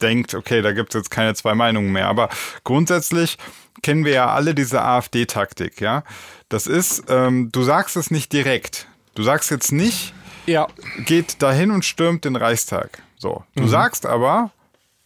[0.00, 2.08] denkt, okay, da gibt es jetzt keine zwei Meinungen mehr.
[2.08, 2.28] Aber
[2.64, 3.38] grundsätzlich
[3.82, 6.02] kennen wir ja alle diese AfD-Taktik, ja.
[6.50, 8.88] Das ist, ähm, du sagst es nicht direkt.
[9.14, 10.12] Du sagst jetzt nicht,
[10.46, 10.66] ja.
[11.06, 13.02] geht dahin und stürmt den Reichstag.
[13.16, 13.44] So.
[13.54, 13.68] Du mhm.
[13.68, 14.50] sagst aber,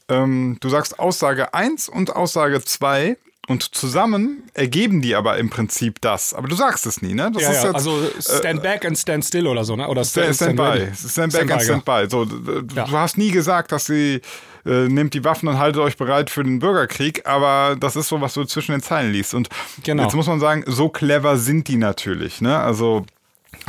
[0.08, 6.00] ähm, du sagst Aussage 1 und Aussage 2 und zusammen ergeben die aber im Prinzip
[6.00, 6.32] das.
[6.32, 7.30] Aber du sagst es nie, ne?
[7.32, 7.64] Das ja, ist ja.
[7.66, 9.86] Jetzt, also Stand äh, Back and Stand Still oder so, ne?
[9.88, 11.08] Oder Stand, stand, stand By.
[11.08, 12.06] Stand Back stand and Stand By.
[12.08, 12.90] So, du ja.
[12.90, 14.20] hast nie gesagt, dass sie
[14.64, 18.20] äh, nehmt die Waffen und haltet euch bereit für den Bürgerkrieg, aber das ist so,
[18.20, 19.34] was du zwischen den Zeilen liest.
[19.34, 19.48] Und
[19.82, 20.04] genau.
[20.04, 22.58] jetzt muss man sagen, so clever sind die natürlich, ne?
[22.58, 23.04] Also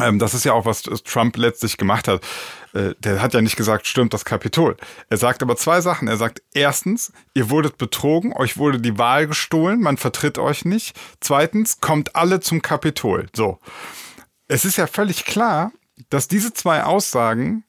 [0.02, 2.22] ähm, das ist ja auch, was Trump letztlich gemacht hat.
[2.76, 4.76] Äh, der hat ja nicht gesagt, stürmt das Kapitol.
[5.10, 6.08] Er sagt aber zwei Sachen.
[6.08, 10.96] Er sagt, erstens, ihr wurdet betrogen, euch wurde die Wahl gestohlen, man vertritt euch nicht.
[11.22, 13.28] Zweitens, kommt alle zum Kapitol.
[13.34, 13.60] So.
[14.48, 15.72] Es ist ja völlig klar,
[16.10, 17.64] dass diese zwei Aussagen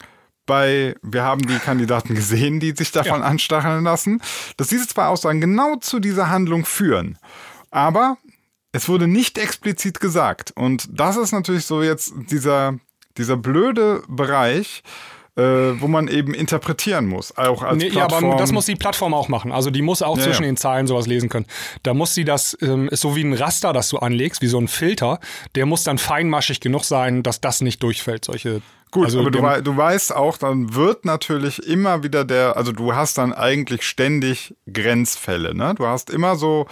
[0.45, 3.27] bei, wir haben die Kandidaten gesehen, die sich davon ja.
[3.27, 4.21] anstacheln lassen,
[4.57, 7.19] dass diese zwei Aussagen genau zu dieser Handlung führen.
[7.71, 8.17] Aber
[8.73, 10.53] es wurde nicht explizit gesagt.
[10.55, 12.79] Und das ist natürlich so jetzt dieser,
[13.19, 14.83] dieser blöde Bereich,
[15.37, 15.43] äh,
[15.81, 18.25] wo man eben interpretieren muss, auch als nee, Plattform.
[18.25, 19.53] Ja, aber das muss die Plattform auch machen.
[19.53, 20.51] Also die muss auch ja, zwischen ja.
[20.51, 21.47] den Zeilen sowas lesen können.
[21.83, 24.59] Da muss sie das, ähm, ist so wie ein Raster, das du anlegst, wie so
[24.59, 25.21] ein Filter,
[25.55, 29.63] der muss dann feinmaschig genug sein, dass das nicht durchfällt, solche Gut, also aber du,
[29.63, 34.55] du weißt auch, dann wird natürlich immer wieder der, also du hast dann eigentlich ständig
[34.73, 35.75] Grenzfälle, ne?
[35.77, 36.67] Du hast immer so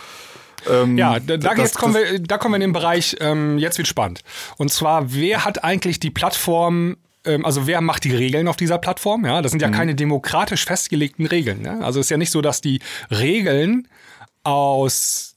[0.70, 3.79] ähm, ja, da, da, jetzt kommen wir, da kommen wir in den Bereich, ähm, jetzt
[3.79, 4.20] wird spannend.
[4.57, 8.79] Und zwar, wer hat eigentlich die Plattform ähm, also wer macht die Regeln auf dieser
[8.79, 9.24] Plattform?
[9.24, 9.72] Ja, das sind ja mhm.
[9.72, 11.62] keine demokratisch festgelegten Regeln.
[11.62, 11.81] Ne?
[11.83, 13.88] Also ist ja nicht so, dass die Regeln
[14.42, 15.34] aus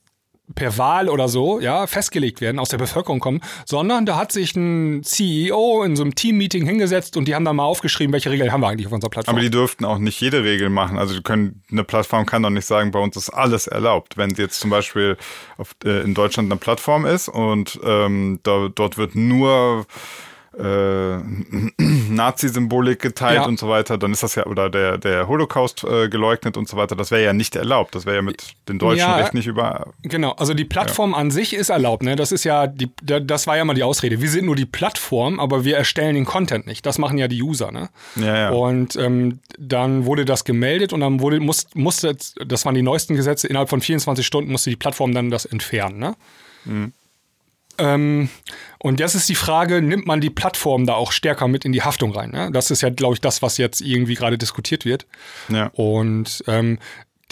[0.56, 4.56] per Wahl oder so, ja, festgelegt werden, aus der Bevölkerung kommen, sondern da hat sich
[4.56, 8.52] ein CEO in so einem Team-Meeting hingesetzt und die haben dann mal aufgeschrieben, welche Regeln
[8.52, 9.36] haben wir eigentlich auf unserer Plattform.
[9.36, 10.98] Aber die dürften auch nicht jede Regel machen.
[10.98, 14.18] Also können, eine Plattform kann doch nicht sagen, bei uns ist alles erlaubt.
[14.18, 15.18] Wenn jetzt zum Beispiel
[15.58, 19.86] auf, äh, in Deutschland eine Plattform ist und ähm, da, dort wird nur
[20.58, 21.17] äh,
[21.80, 23.46] Nazi-Symbolik geteilt ja.
[23.46, 26.78] und so weiter, dann ist das ja, oder der, der Holocaust äh, geleugnet und so
[26.78, 27.96] weiter, das wäre ja nicht erlaubt.
[27.96, 29.93] Das wäre ja mit den Deutschen ja, Recht nicht über.
[30.04, 31.17] Genau, also die Plattform ja.
[31.17, 32.15] an sich ist erlaubt, ne?
[32.15, 34.22] Das ist ja, die, das war ja mal die Ausrede.
[34.22, 36.86] Wir sind nur die Plattform, aber wir erstellen den Content nicht.
[36.86, 37.89] Das machen ja die User, ne?
[38.15, 38.50] Ja, ja.
[38.50, 42.15] Und ähm, dann wurde das gemeldet und dann wurde, muss, musste,
[42.46, 46.00] das waren die neuesten Gesetze, innerhalb von 24 Stunden musste die Plattform dann das entfernen,
[46.00, 46.15] ne?
[46.65, 46.93] Mhm.
[47.78, 48.30] Ähm,
[48.80, 51.82] und das ist die Frage, nimmt man die Plattform da auch stärker mit in die
[51.82, 52.32] Haftung rein?
[52.32, 52.50] Ne?
[52.52, 55.06] Das ist ja, glaube ich, das, was jetzt irgendwie gerade diskutiert wird.
[55.50, 55.68] Ja.
[55.74, 56.80] Und ähm,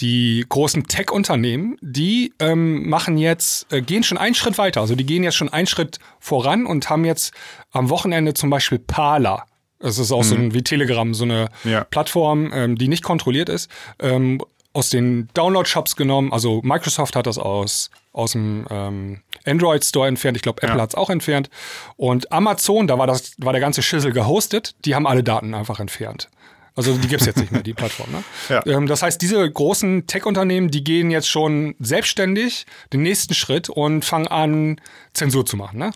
[0.00, 4.80] die großen Tech-Unternehmen, die ähm, machen jetzt, äh, gehen schon einen Schritt weiter.
[4.80, 7.32] Also die gehen jetzt schon einen Schritt voran und haben jetzt
[7.70, 9.46] am Wochenende zum Beispiel Parler.
[9.78, 10.28] Das ist auch mhm.
[10.28, 11.84] so ein wie Telegram, so eine ja.
[11.84, 14.40] Plattform, ähm, die nicht kontrolliert ist, ähm,
[14.76, 16.32] aus den Download-Shops genommen.
[16.34, 20.36] Also Microsoft hat das aus, aus dem ähm, Android Store entfernt.
[20.36, 20.82] Ich glaube, Apple ja.
[20.82, 21.48] hat es auch entfernt.
[21.96, 25.80] Und Amazon, da war, das, war der ganze Schüssel gehostet, die haben alle Daten einfach
[25.80, 26.28] entfernt.
[26.74, 28.10] Also die gibt es jetzt nicht mehr, die Plattform.
[28.12, 28.22] Ne?
[28.50, 28.66] Ja.
[28.66, 34.04] Ähm, das heißt, diese großen Tech-Unternehmen, die gehen jetzt schon selbstständig den nächsten Schritt und
[34.04, 34.78] fangen an,
[35.14, 35.78] Zensur zu machen.
[35.78, 35.92] Ne?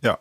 [0.00, 0.20] Ja.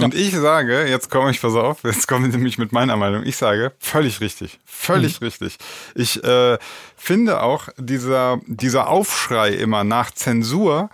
[0.00, 3.24] Und ich sage, jetzt komme ich, pass auf, jetzt komme ich nämlich mit meiner Meinung.
[3.24, 4.58] Ich sage, völlig richtig.
[4.64, 5.26] Völlig mhm.
[5.26, 5.58] richtig.
[5.94, 6.58] Ich äh,
[6.96, 10.90] finde auch, dieser, dieser Aufschrei immer nach Zensur,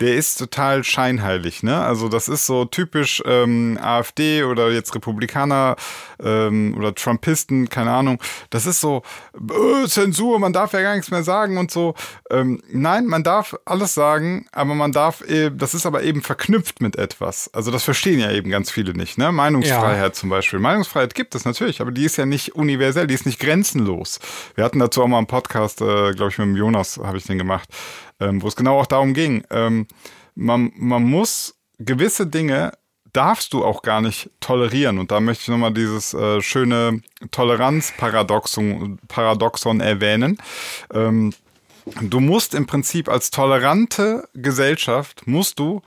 [0.00, 1.80] der ist total scheinheilig, ne?
[1.80, 5.76] Also das ist so typisch ähm, AfD oder jetzt Republikaner
[6.22, 8.22] ähm, oder Trumpisten, keine Ahnung.
[8.50, 9.02] Das ist so
[9.34, 11.94] äh, Zensur, man darf ja gar nichts mehr sagen und so.
[12.30, 16.80] Ähm, nein, man darf alles sagen, aber man darf, äh, das ist aber eben verknüpft
[16.80, 17.52] mit etwas.
[17.54, 19.32] Also das verstehen ja eben ganz viele nicht, ne?
[19.32, 20.12] Meinungsfreiheit ja.
[20.12, 20.58] zum Beispiel.
[20.58, 24.20] Meinungsfreiheit gibt es natürlich, aber die ist ja nicht universell, die ist nicht grenzenlos.
[24.54, 27.24] Wir hatten dazu auch mal einen Podcast, äh, glaube ich, mit dem Jonas habe ich
[27.24, 27.68] den gemacht
[28.20, 29.44] ähm, wo es genau auch darum ging.
[29.50, 29.86] Ähm,
[30.34, 32.72] man, man muss gewisse Dinge
[33.12, 34.98] darfst du auch gar nicht tolerieren.
[34.98, 40.38] Und da möchte ich nochmal dieses äh, schöne Toleranzparadoxon Paradoxon erwähnen.
[40.92, 41.32] Ähm,
[42.00, 45.82] du musst im Prinzip als tolerante Gesellschaft, musst du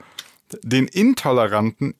[0.62, 1.94] den Intoleranten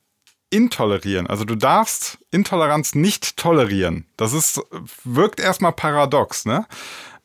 [0.51, 1.27] intolerieren.
[1.27, 4.07] Also du darfst Intoleranz nicht tolerieren.
[4.18, 4.61] Das ist,
[5.05, 6.66] wirkt erstmal paradox, ne?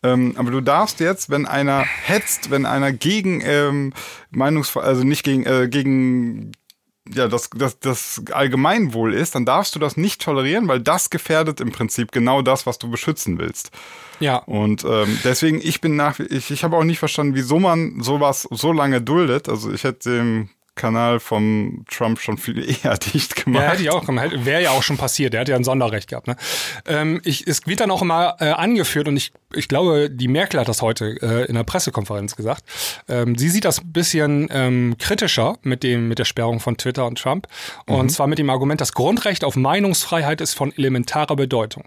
[0.03, 3.93] Ähm, aber du darfst jetzt, wenn einer hetzt, wenn einer gegen ähm,
[4.29, 6.51] Meinungsfreiheit, also nicht gegen, äh, gegen
[7.13, 11.61] ja, das, das, das Allgemeinwohl ist, dann darfst du das nicht tolerieren, weil das gefährdet
[11.61, 13.71] im Prinzip genau das, was du beschützen willst.
[14.19, 14.37] Ja.
[14.37, 18.47] Und ähm, deswegen, ich bin nach, ich, ich habe auch nicht verstanden, wieso man sowas
[18.51, 19.49] so lange duldet.
[19.49, 23.63] Also ich hätte dem Kanal vom Trump schon viel eher dicht gemacht.
[23.63, 24.45] Ja, hätte ich auch gemacht.
[24.45, 25.33] Wäre ja auch schon passiert.
[25.33, 26.27] Der hat ja ein Sonderrecht gehabt.
[26.27, 26.37] Ne?
[26.85, 30.59] Ähm, ich, es wird dann auch immer äh, angeführt und ich, ich glaube, die Merkel
[30.59, 32.63] hat das heute äh, in der Pressekonferenz gesagt.
[33.09, 37.05] Ähm, sie sieht das ein bisschen ähm, kritischer mit, dem, mit der Sperrung von Twitter
[37.05, 37.47] und Trump.
[37.85, 38.09] Und mhm.
[38.09, 41.85] zwar mit dem Argument, das Grundrecht auf Meinungsfreiheit ist von elementarer Bedeutung.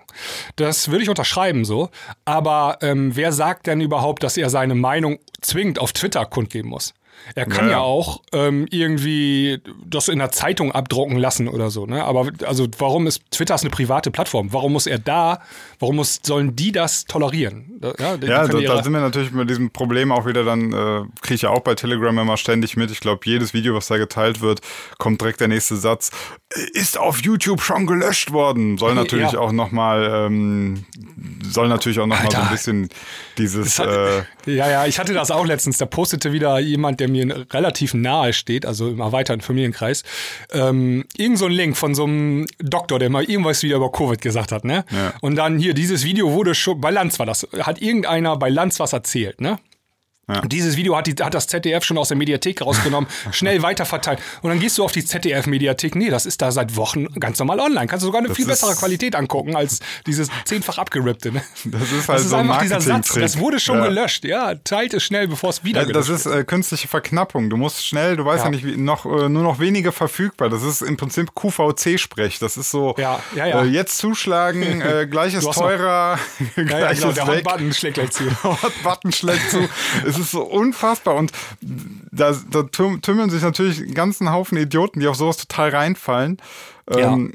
[0.56, 1.90] Das würde ich unterschreiben so.
[2.24, 6.94] Aber ähm, wer sagt denn überhaupt, dass er seine Meinung zwingend auf Twitter kundgeben muss?
[7.34, 11.86] Er kann ja, ja auch ähm, irgendwie das in der Zeitung abdrucken lassen oder so.
[11.86, 12.04] Ne?
[12.04, 14.52] Aber also warum ist Twitter ist eine private Plattform?
[14.52, 15.40] Warum muss er da,
[15.80, 17.80] warum muss, sollen die das tolerieren?
[17.98, 21.02] Ja, die, ja da, da, sind wir natürlich mit diesem Problem auch wieder dann, äh,
[21.22, 22.90] kriege ich ja auch bei Telegram immer ständig mit.
[22.90, 24.60] Ich glaube, jedes Video, was da geteilt wird,
[24.98, 26.10] kommt direkt der nächste Satz.
[26.74, 28.76] Ist auf YouTube schon gelöscht worden.
[28.76, 29.38] Soll natürlich ja.
[29.38, 30.84] auch nochmal, ähm,
[31.42, 32.88] soll natürlich auch nochmal so ein bisschen
[33.38, 33.78] dieses.
[33.78, 35.78] Hat, äh, ja, ja, ich hatte das auch letztens.
[35.78, 40.02] Da postete wieder jemand, der mir relativ nahe steht, also im erweiterten Familienkreis,
[40.52, 44.20] ähm, irgend so ein Link von so einem Doktor, der mal irgendwas wieder über Covid
[44.20, 44.84] gesagt hat, ne?
[44.90, 45.14] Ja.
[45.20, 48.80] Und dann hier, dieses Video wurde schon, bei Lanz war das, hat irgendeiner bei Lanz
[48.80, 49.58] was erzählt, ne?
[50.34, 50.40] Ja.
[50.42, 54.20] Dieses Video hat, die, hat das ZDF schon aus der Mediathek rausgenommen, schnell weiterverteilt.
[54.42, 55.94] Und dann gehst du auf die ZDF-Mediathek.
[55.94, 57.86] Nee, das ist da seit Wochen ganz normal online.
[57.86, 61.32] Kannst du sogar eine das viel bessere Qualität angucken als dieses zehnfach abgerippte.
[61.32, 61.42] Ne?
[61.64, 63.14] Das ist halt das ist so einfach dieser Satz.
[63.14, 63.86] Das wurde schon ja.
[63.86, 64.24] gelöscht.
[64.24, 67.50] Ja, teilt es schnell, bevor es wieder ja, Das ist äh, künstliche Verknappung.
[67.50, 70.48] Du musst schnell, du weißt ja, nicht, wie, noch, äh, nur noch wenige verfügbar.
[70.48, 72.38] Das ist im Prinzip QVC-Sprech.
[72.38, 73.62] Das ist so, ja, ja, ja.
[73.62, 76.18] Äh, jetzt zuschlagen, äh, gleich ist teurer,
[76.54, 78.24] gleich ja, genau, der Hot-Button schlägt gleich zu.
[78.42, 79.68] Hot-Button schlägt zu.
[80.06, 81.32] es ist so unfassbar und
[82.12, 86.38] da, da tümmeln sich natürlich einen ganzen Haufen Idioten, die auf sowas total reinfallen.
[86.88, 87.12] Ja.
[87.12, 87.34] Ähm,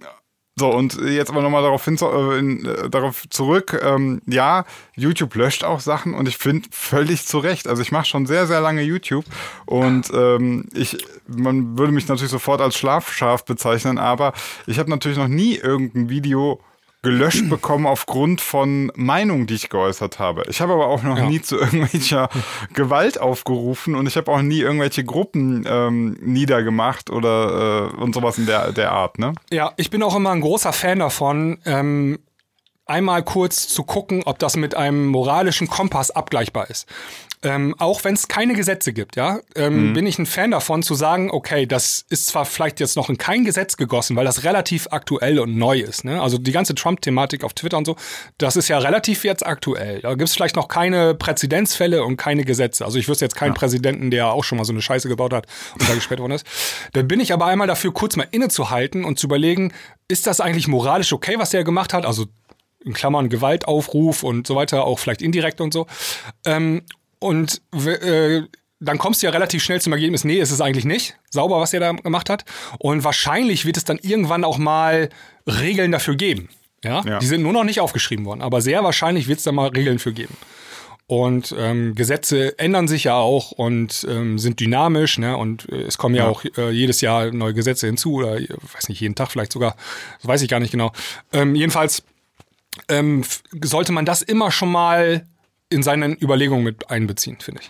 [0.57, 3.77] so, und jetzt aber nochmal darauf, hin, äh, in, äh, darauf zurück.
[3.83, 4.63] Ähm, ja,
[4.95, 7.67] YouTube löscht auch Sachen und ich finde völlig zu Recht.
[7.67, 9.25] Also ich mache schon sehr, sehr lange YouTube
[9.65, 14.31] und ähm, ich, man würde mich natürlich sofort als Schlafschaf bezeichnen, aber
[14.65, 16.61] ich habe natürlich noch nie irgendein Video
[17.05, 20.43] gelöscht bekommen aufgrund von Meinungen, die ich geäußert habe.
[20.49, 21.27] Ich habe aber auch noch ja.
[21.27, 22.29] nie zu irgendwelcher
[22.73, 28.39] Gewalt aufgerufen und ich habe auch nie irgendwelche Gruppen ähm, niedergemacht oder äh, und sowas
[28.39, 29.33] in der, der Art, ne?
[29.51, 32.17] Ja, ich bin auch immer ein großer Fan davon, ähm,
[32.87, 36.87] einmal kurz zu gucken, ob das mit einem moralischen Kompass abgleichbar ist.
[37.45, 39.93] Ähm, auch wenn es keine Gesetze gibt, ja, ähm, mhm.
[39.93, 43.19] bin ich ein Fan davon zu sagen, okay, das ist zwar vielleicht jetzt noch in
[43.19, 46.05] kein Gesetz gegossen, weil das relativ aktuell und neu ist.
[46.05, 46.19] Ne?
[46.19, 47.97] Also die ganze Trump-Thematik auf Twitter und so,
[48.39, 50.01] das ist ja relativ jetzt aktuell.
[50.01, 52.83] Da gibt es vielleicht noch keine Präzedenzfälle und keine Gesetze.
[52.83, 53.59] Also ich wüsste jetzt keinen ja.
[53.59, 55.45] Präsidenten, der auch schon mal so eine Scheiße gebaut hat
[55.79, 56.47] und da gesperrt worden ist.
[56.93, 59.71] Da bin ich aber einmal dafür, kurz mal innezuhalten und zu überlegen,
[60.07, 62.07] ist das eigentlich moralisch okay, was der gemacht hat?
[62.07, 62.25] Also
[62.83, 65.85] in Klammern Gewaltaufruf und so weiter, auch vielleicht indirekt und so.
[66.43, 66.81] Ähm,
[67.25, 68.43] und äh,
[68.79, 71.73] dann kommst du ja relativ schnell zum Ergebnis, nee, ist es eigentlich nicht sauber, was
[71.73, 72.45] er da gemacht hat.
[72.77, 75.09] Und wahrscheinlich wird es dann irgendwann auch mal
[75.47, 76.49] Regeln dafür geben.
[76.83, 77.01] Ja?
[77.03, 77.19] ja.
[77.19, 79.97] Die sind nur noch nicht aufgeschrieben worden, aber sehr wahrscheinlich wird es da mal Regeln
[79.97, 80.37] für geben.
[81.07, 85.37] Und ähm, Gesetze ändern sich ja auch und ähm, sind dynamisch, ne?
[85.37, 86.29] Und äh, es kommen ja, ja.
[86.29, 89.75] auch äh, jedes Jahr neue Gesetze hinzu oder äh, weiß nicht, jeden Tag vielleicht sogar,
[90.17, 90.91] das weiß ich gar nicht genau.
[91.31, 92.03] Ähm, jedenfalls
[92.89, 93.23] ähm,
[93.63, 95.27] sollte man das immer schon mal
[95.69, 97.69] in seinen Überlegungen mit einbeziehen, finde ich.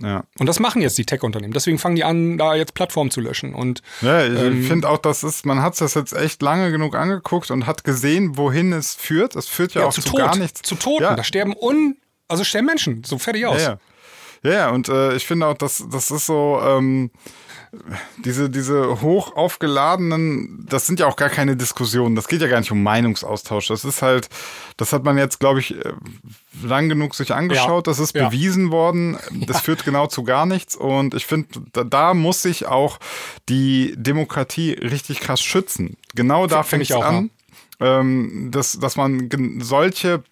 [0.00, 0.24] Ja.
[0.38, 1.52] Und das machen jetzt die Tech-Unternehmen.
[1.52, 3.54] Deswegen fangen die an, da jetzt Plattformen zu löschen.
[3.54, 6.94] Und, ja, ich ähm, finde auch, das ist, man hat das jetzt echt lange genug
[6.94, 9.34] angeguckt und hat gesehen, wohin es führt.
[9.34, 10.62] Es führt ja, ja auch zu, zu gar nichts.
[10.62, 11.04] Zu Toten.
[11.04, 11.16] Ja.
[11.16, 11.96] Da sterben un,
[12.28, 13.02] also sterben Menschen.
[13.04, 13.62] So fertig aus.
[13.62, 13.78] Ja,
[14.42, 14.70] ja.
[14.70, 17.10] und äh, ich finde auch, dass das ist so, ähm,
[18.24, 22.14] diese, diese hoch aufgeladenen, das sind ja auch gar keine Diskussionen.
[22.16, 23.68] Das geht ja gar nicht um Meinungsaustausch.
[23.68, 24.28] Das ist halt,
[24.76, 25.92] das hat man jetzt, glaube ich, äh,
[26.62, 27.86] lang genug sich angeschaut.
[27.86, 27.90] Ja.
[27.90, 28.28] Das ist ja.
[28.28, 29.18] bewiesen worden.
[29.48, 29.62] Das ja.
[29.62, 30.76] führt genau zu gar nichts.
[30.76, 32.98] Und ich finde, da, da, muss sich auch
[33.48, 35.96] die Demokratie richtig krass schützen.
[36.14, 37.30] Genau da fängt es an,
[37.80, 40.22] ähm, dass, dass man solche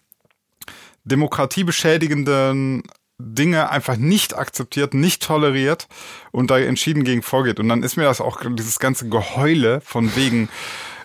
[1.05, 2.83] demokratiebeschädigenden
[3.19, 5.87] Dinge einfach nicht akzeptiert, nicht toleriert
[6.31, 7.59] und da entschieden gegen vorgeht.
[7.59, 10.49] Und dann ist mir das auch dieses ganze Geheule von wegen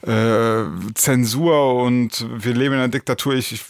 [0.07, 3.35] äh, Zensur und wir leben in einer Diktatur.
[3.35, 3.63] Ich, ich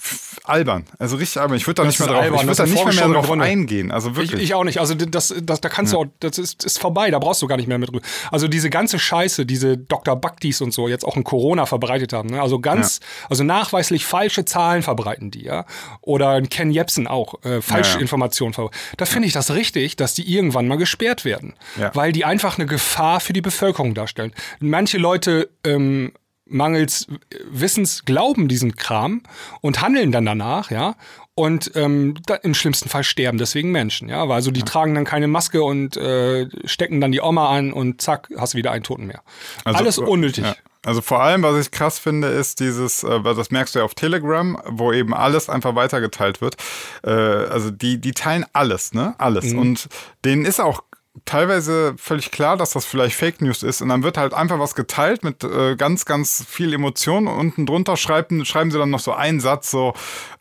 [0.45, 0.85] albern.
[0.99, 1.57] Also richtig albern.
[1.57, 3.90] Ich würde da nicht mehr drauf, albern, ich würde da nicht mehr, mehr drauf eingehen.
[3.90, 4.35] Also wirklich.
[4.35, 4.79] Ich, ich, auch nicht.
[4.79, 5.99] Also das, das, da kannst ja.
[5.99, 7.11] du auch, das ist, ist vorbei.
[7.11, 8.01] Da brauchst du gar nicht mehr mit drüber.
[8.31, 10.16] Also diese ganze Scheiße, diese Dr.
[10.16, 12.31] Baktis und so jetzt auch in Corona verbreitet haben.
[12.31, 12.40] Ne?
[12.40, 13.27] Also ganz, ja.
[13.31, 15.64] also nachweislich falsche Zahlen verbreiten die, ja.
[16.01, 18.79] Oder Ken Jebsen auch äh, Falschinformationen verbreiten.
[18.97, 21.55] Da finde ich das richtig, dass die irgendwann mal gesperrt werden,
[21.92, 24.33] weil die einfach eine Gefahr für die Bevölkerung darstellen.
[24.61, 26.12] Manche Leute ähm,
[26.53, 27.07] mangels
[27.51, 29.23] Wissens glauben diesen Kram
[29.61, 30.97] und handeln dann danach, ja.
[31.35, 34.29] Und ähm, da, im schlimmsten Fall sterben deswegen Menschen, ja.
[34.29, 34.67] Weil also die ja.
[34.67, 38.59] tragen dann keine Maske und äh, stecken dann die Oma an und zack, hast du
[38.59, 39.23] wieder einen Toten mehr.
[39.65, 40.45] Also, Alles unnötig.
[40.45, 40.55] Ja.
[40.85, 43.95] Also vor allem, was ich krass finde, ist dieses, äh, das merkst du ja auf
[43.95, 46.57] Telegram, wo eben alles einfach weitergeteilt wird.
[47.05, 49.15] Äh, also die, die teilen alles, ne?
[49.19, 49.53] Alles.
[49.53, 49.59] Mhm.
[49.59, 49.88] Und
[50.25, 50.83] denen ist auch
[51.25, 54.75] teilweise völlig klar, dass das vielleicht Fake News ist und dann wird halt einfach was
[54.75, 59.01] geteilt mit äh, ganz, ganz viel Emotion und unten drunter schreiben, schreiben sie dann noch
[59.01, 59.92] so einen Satz so,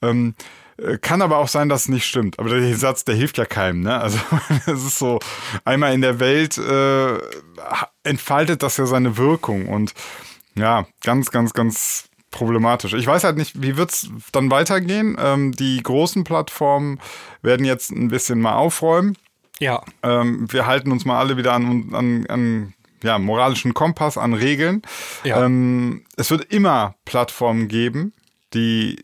[0.02, 0.34] ähm,
[0.78, 2.40] äh, kann aber auch sein, dass es nicht stimmt.
[2.40, 3.82] Aber der Satz, der hilft ja keinem.
[3.82, 4.00] Ne?
[4.00, 4.18] Also
[4.66, 5.20] es ist so,
[5.66, 7.18] einmal in der Welt äh,
[8.04, 9.94] entfaltet das ja seine Wirkung und
[10.56, 12.94] ja, ganz, ganz, ganz problematisch.
[12.94, 15.18] Ich weiß halt nicht, wie wird's dann weitergehen.
[15.20, 17.00] Ähm, die großen Plattformen
[17.42, 19.18] werden jetzt ein bisschen mal aufräumen.
[19.62, 19.84] Ja.
[20.02, 24.82] Ähm, wir halten uns mal alle wieder an, an, an ja, moralischen Kompass, an Regeln.
[25.24, 25.46] Ja.
[25.46, 28.14] Ähm, es wird immer Plattformen geben,
[28.56, 28.98] die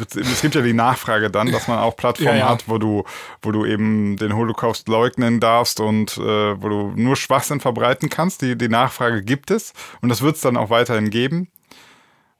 [0.00, 2.48] es gibt ja die Nachfrage dann, dass man auch Plattformen ja, ja.
[2.48, 3.04] hat, wo du,
[3.40, 8.42] wo du eben den Holocaust leugnen darfst und äh, wo du nur Schwachsinn verbreiten kannst.
[8.42, 11.52] Die, die Nachfrage gibt es und das wird es dann auch weiterhin geben.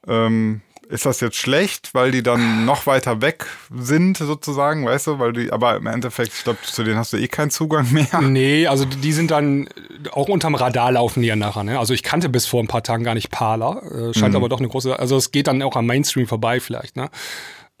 [0.05, 5.19] Ähm, ist das jetzt schlecht, weil die dann noch weiter weg sind, sozusagen, weißt du?
[5.19, 8.21] Weil die, aber im Endeffekt, ich glaube, zu denen hast du eh keinen Zugang mehr.
[8.21, 9.67] Nee, also die sind dann
[10.11, 11.79] auch unterm Radar laufen die ja nachher, ne?
[11.79, 13.81] Also ich kannte bis vor ein paar Tagen gar nicht Parler.
[13.83, 14.37] Äh, scheint mhm.
[14.37, 17.09] aber doch eine große, also es geht dann auch am Mainstream vorbei, vielleicht, ne?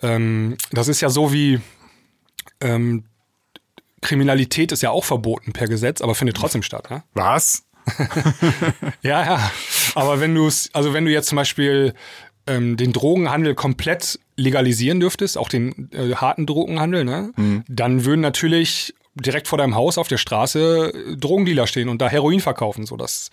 [0.01, 1.59] Ähm, das ist ja so wie
[2.61, 3.05] ähm,
[4.01, 7.03] Kriminalität ist ja auch verboten per Gesetz, aber findet trotzdem statt, ne?
[7.13, 7.63] Was?
[9.01, 9.51] ja, ja.
[9.95, 11.93] Aber wenn du es, also wenn du jetzt zum Beispiel
[12.47, 17.31] ähm, den Drogenhandel komplett legalisieren dürftest, auch den äh, harten Drogenhandel, ne?
[17.35, 17.63] Mhm.
[17.67, 22.09] dann würden natürlich direkt vor deinem Haus auf der Straße äh, Drogendealer stehen und da
[22.09, 22.85] Heroin verkaufen.
[22.85, 23.31] So dass,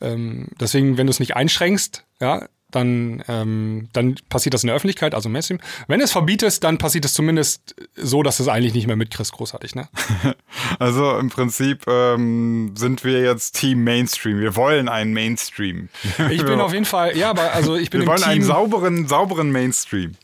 [0.00, 4.76] ähm, deswegen, wenn du es nicht einschränkst, ja, dann, ähm, dann passiert das in der
[4.76, 5.58] Öffentlichkeit, also Mainstream.
[5.86, 9.74] Wenn es verbietest, dann passiert es zumindest so, dass es eigentlich nicht mehr mitkriegst, großartig,
[9.74, 9.88] ne?
[10.78, 14.40] also im Prinzip ähm, sind wir jetzt Team Mainstream.
[14.40, 15.88] Wir wollen einen Mainstream.
[16.30, 18.30] Ich bin auf jeden Fall, ja, aber also ich bin wir im wollen Team.
[18.30, 20.14] einen sauberen, sauberen Mainstream.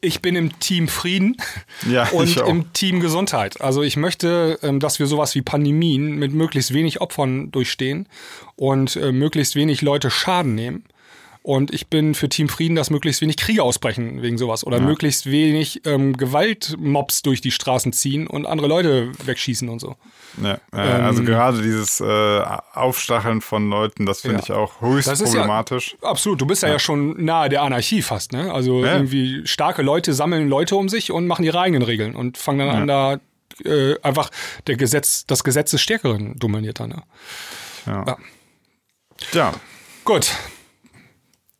[0.00, 1.36] Ich bin im Team Frieden
[1.90, 3.60] Ja, und im Team Gesundheit.
[3.60, 8.06] Also ich möchte, ähm, dass wir sowas wie Pandemien mit möglichst wenig Opfern durchstehen
[8.56, 10.84] und äh, möglichst wenig Leute Schaden nehmen.
[11.46, 15.30] Und ich bin für Team Frieden, dass möglichst wenig Kriege ausbrechen wegen sowas oder möglichst
[15.30, 19.94] wenig ähm, Gewaltmobs durch die Straßen ziehen und andere Leute wegschießen und so.
[20.42, 22.40] Ja, äh, also Ähm, gerade dieses äh,
[22.72, 24.42] Aufstacheln von Leuten, das finde Ja.
[24.42, 25.96] ich auch höchst ja- problematisch.
[26.00, 28.50] Absolut, du bist ja, ja schon nahe der Anarchie fast, ne?
[28.50, 28.94] Also Ja.
[28.94, 32.70] irgendwie starke Leute sammeln Leute um sich und machen ihre eigenen Regeln und fangen dann
[32.70, 33.20] an, da
[33.66, 34.30] äh, einfach
[34.66, 36.88] der Gesetz, das Gesetz des Stärkeren dominiert dann.
[36.88, 37.02] Ne?
[37.84, 38.04] Ja.
[38.06, 38.16] Ja.
[39.34, 39.52] ja,
[40.04, 40.32] Gut,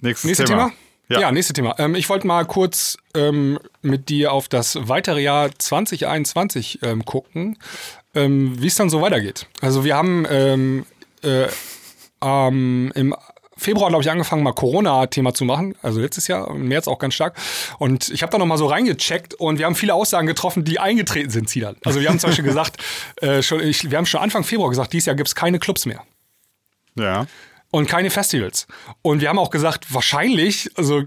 [0.05, 0.70] nächstes, nächstes Thema.
[1.09, 1.20] Thema?
[1.20, 1.32] Ja.
[1.32, 1.74] nächstes Thema.
[1.78, 7.59] Ähm, ich wollte mal kurz ähm, mit dir auf das weitere Jahr 2021 ähm, gucken,
[8.14, 9.46] ähm, wie es dann so weitergeht.
[9.61, 10.86] Also wir haben ähm,
[11.22, 11.48] äh,
[12.22, 13.14] im
[13.57, 15.74] Februar, glaube ich, angefangen, mal Corona-Thema zu machen.
[15.82, 17.36] Also letztes Jahr, im März auch ganz stark.
[17.78, 21.30] Und ich habe da nochmal so reingecheckt und wir haben viele Aussagen getroffen, die eingetreten
[21.30, 21.76] sind, Zielan.
[21.84, 22.82] Also wir haben zum Beispiel gesagt,
[23.20, 25.84] äh, schon, ich, wir haben schon Anfang Februar gesagt, dieses Jahr gibt es keine Clubs
[25.84, 26.02] mehr
[26.96, 27.26] ja.
[27.75, 28.68] Und keine Festivals.
[29.03, 31.03] Und wir haben auch gesagt, wahrscheinlich, also,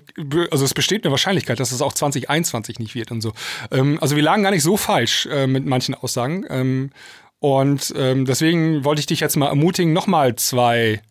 [0.52, 3.32] also es besteht eine Wahrscheinlichkeit, dass es auch 2021 nicht wird und so.
[3.72, 6.46] Ähm, also wir lagen gar nicht so falsch äh, mit manchen Aussagen.
[6.50, 6.92] Ähm,
[7.40, 11.02] und ähm, deswegen wollte ich dich jetzt mal ermutigen, nochmal zwei,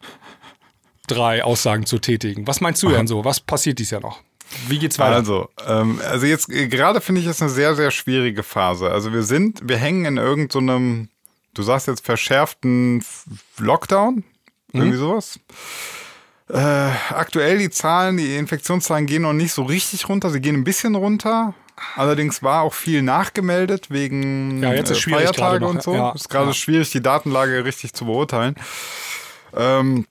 [1.07, 2.47] drei Aussagen zu tätigen.
[2.47, 3.25] Was meinst du denn so?
[3.25, 4.21] Was passiert dieses Jahr noch?
[4.69, 5.17] Wie geht's weiter?
[5.17, 8.91] Also, ähm, also jetzt gerade finde ich es eine sehr, sehr schwierige Phase.
[8.91, 11.09] Also wir sind, wir hängen in irgendeinem,
[11.55, 13.03] du sagst jetzt verschärften
[13.57, 14.23] Lockdown,
[14.77, 15.39] irgendwie sowas.
[16.49, 20.31] Äh, aktuell die Zahlen, die Infektionszahlen gehen noch nicht so richtig runter.
[20.31, 21.55] Sie gehen ein bisschen runter.
[21.97, 25.95] Allerdings war auch viel nachgemeldet wegen Ja, jetzt ist äh, Feiertage noch, und so.
[25.95, 26.13] ja.
[26.13, 26.55] ist gerade Ja.
[26.55, 28.55] schwierig, die Datenlage richtig zu beurteilen.
[29.57, 30.07] Ähm,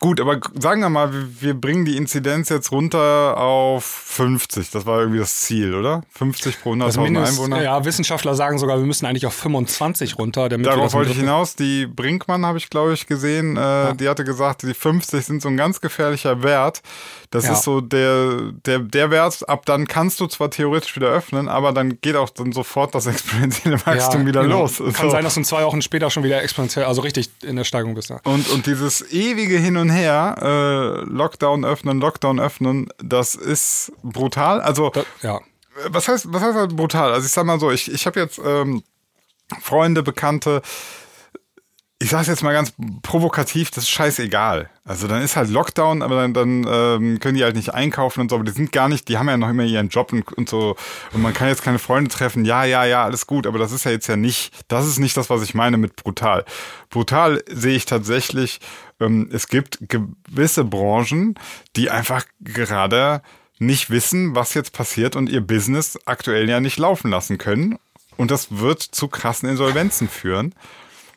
[0.00, 1.10] Gut, aber sagen wir mal,
[1.40, 4.70] wir- bringen die Inzidenz jetzt runter auf 50.
[4.70, 6.02] Das war irgendwie das Ziel, oder?
[6.12, 7.62] 50 pro 100.000 Also Mindest, Einwohner.
[7.62, 11.56] ja, Wissenschaftler sagen sogar, wir müssen eigentlich auf 25 runter, Darauf wollte ich hinaus.
[11.56, 13.56] Die Brinkmann habe ich, glaube ich, gesehen.
[13.56, 16.82] Äh, Die hatte gesagt, die 50 sind so ein ganz gefährlicher Wert.
[17.30, 17.54] Das Ja.
[17.54, 21.72] ist so der, der, der Wert, ab dann kannst du zwar theoretisch wieder öffnen, aber
[21.72, 24.60] dann geht auch dann sofort das exponentielle Wachstum wieder genau.
[24.62, 24.78] los.
[24.78, 25.10] Kann So.
[25.10, 27.94] sein, dass du in zwei Wochen später schon wieder exponentiell, also richtig in der Steigung
[27.94, 28.10] bist.
[28.10, 28.20] Ja.
[28.24, 34.60] Und, und dieses ewige Hin und Her, äh, Lockdown öffnen, Lockdown öffnen, das ist brutal.
[34.60, 34.92] Also,
[35.22, 35.40] ja.
[35.88, 37.12] was heißt, was heißt halt brutal?
[37.12, 38.82] Also ich sag mal so, ich, ich habe jetzt ähm,
[39.60, 40.62] Freunde, Bekannte,
[42.00, 42.72] ich sag's jetzt mal ganz
[43.02, 44.68] provokativ, das ist scheißegal.
[44.84, 48.30] Also dann ist halt Lockdown, aber dann, dann ähm, können die halt nicht einkaufen und
[48.30, 50.48] so, aber die sind gar nicht, die haben ja noch immer ihren Job und, und
[50.48, 50.76] so
[51.12, 53.84] und man kann jetzt keine Freunde treffen, ja, ja, ja, alles gut, aber das ist
[53.84, 56.44] ja jetzt ja nicht, das ist nicht das, was ich meine mit brutal.
[56.90, 58.60] Brutal sehe ich tatsächlich,
[59.00, 61.36] ähm, es gibt gewisse Branchen,
[61.76, 63.22] die einfach gerade
[63.58, 67.78] nicht wissen, was jetzt passiert und ihr Business aktuell ja nicht laufen lassen können.
[68.16, 70.54] Und das wird zu krassen Insolvenzen führen.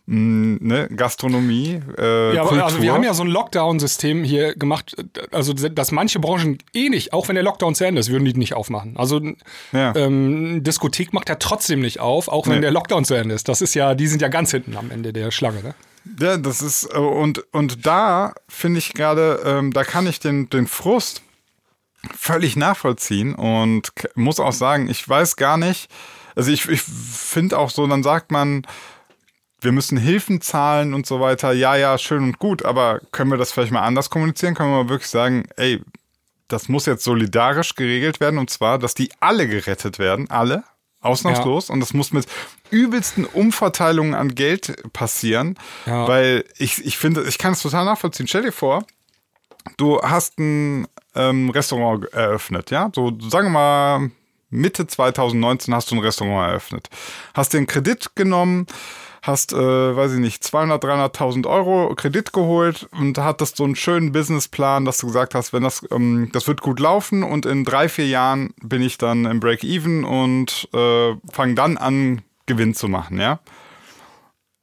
[0.09, 0.87] Mm, ne?
[0.95, 2.65] Gastronomie, äh, Ja, aber Kultur.
[2.65, 4.95] also wir haben ja so ein Lockdown-System hier gemacht,
[5.31, 8.33] also dass manche Branchen eh nicht, auch wenn der Lockdown zu Ende ist, würden die
[8.33, 8.95] nicht aufmachen.
[8.95, 9.19] Also
[9.73, 9.93] Ja.
[9.97, 12.61] ähm, Diskothek macht ja trotzdem nicht auf, auch wenn Nee.
[12.61, 13.49] der Lockdown zu Ende ist.
[13.49, 15.75] Das ist ja, die sind ja ganz hinten am Ende der Schlange, ne?
[16.21, 20.49] Ja, das ist, äh, und, und da finde ich gerade, ähm, da kann ich den,
[20.49, 21.21] den Frust
[22.15, 25.89] völlig nachvollziehen und muss auch sagen, ich weiß gar nicht,
[26.35, 28.65] also ich, ich finde auch so, dann sagt man,
[29.67, 31.51] wir müssen Hilfen zahlen und so weiter.
[31.51, 34.55] Ja, ja, schön und gut, aber können wir das vielleicht mal anders kommunizieren?
[34.55, 35.81] Können wir mal wirklich sagen, ey,
[36.47, 40.63] das muss jetzt solidarisch geregelt werden und zwar, dass die alle gerettet werden, alle,
[41.01, 41.69] ausnahmslos.
[41.69, 42.25] Und das muss mit
[42.69, 46.07] übelsten Umverteilungen an Geld passieren, Ja.
[46.07, 48.27] weil ich, ich finde, ich kann es total nachvollziehen.
[48.27, 48.85] Stell dir vor,
[49.75, 52.89] du hast ein ähm, Restaurant eröffnet, ja?
[52.95, 54.11] So, sagen wir mal,
[54.49, 56.87] Mitte 2019 hast du ein Restaurant eröffnet.
[57.33, 58.65] Hast den Kredit genommen,
[59.27, 64.11] hast, äh, weiß ich nicht, 200, 300.000 Euro Kredit geholt und hattest so einen schönen
[64.11, 67.89] Businessplan, dass du gesagt hast, wenn das, ähm, das wird gut laufen und in drei,
[67.89, 73.19] vier Jahren bin ich dann im Break-Even und äh, fange dann an, Gewinn zu machen,
[73.19, 73.39] ja?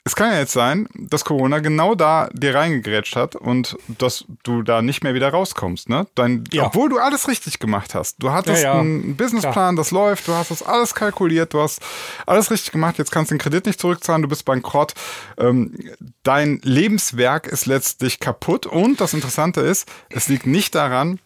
[0.07, 4.63] Es kann ja jetzt sein, dass Corona genau da dir reingegrätscht hat und dass du
[4.63, 6.07] da nicht mehr wieder rauskommst, ne?
[6.15, 6.67] Dein, Ja.
[6.67, 8.17] Obwohl du alles richtig gemacht hast.
[8.23, 8.81] Du hattest Ja, ja.
[8.81, 11.81] einen Businessplan, das läuft, du hast das alles kalkuliert, du hast
[12.27, 14.93] alles richtig gemacht, jetzt kannst du den Kredit nicht zurückzahlen, du bist bankrott.
[15.39, 15.75] Ähm,
[16.23, 21.19] dein Lebenswerk ist letztlich kaputt und das Interessante ist, es liegt nicht daran,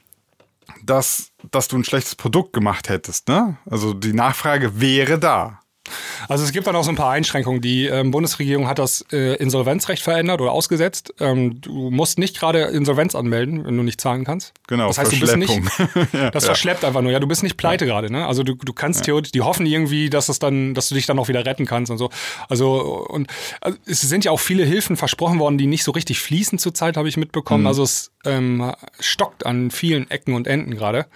[0.84, 3.26] dass, dass du ein schlechtes Produkt gemacht hättest.
[3.26, 3.56] Ne?
[3.68, 5.58] Also die Nachfrage wäre da.
[6.28, 7.60] Also es gibt dann auch so ein paar Einschränkungen.
[7.60, 11.14] Die ähm, Bundesregierung hat das äh, Insolvenzrecht verändert oder ausgesetzt.
[11.20, 14.52] Ähm, du musst nicht gerade Insolvenz anmelden, wenn du nicht zahlen kannst.
[14.66, 15.60] Genau, das heißt, du bist nicht.
[16.12, 17.12] ja, das verschleppt einfach nur.
[17.12, 17.92] Ja, du bist nicht pleite ja.
[17.92, 18.12] gerade.
[18.12, 18.26] Ne?
[18.26, 19.04] Also du, du kannst ja.
[19.06, 21.90] theoretisch, die hoffen irgendwie, dass es dann, dass du dich dann noch wieder retten kannst
[21.90, 22.10] und so.
[22.48, 23.28] Also und
[23.60, 26.96] also, es sind ja auch viele Hilfen versprochen worden, die nicht so richtig fließen zurzeit,
[26.96, 27.62] habe ich mitbekommen.
[27.62, 27.68] Mhm.
[27.68, 31.06] Also es ähm, stockt an vielen Ecken und Enden gerade.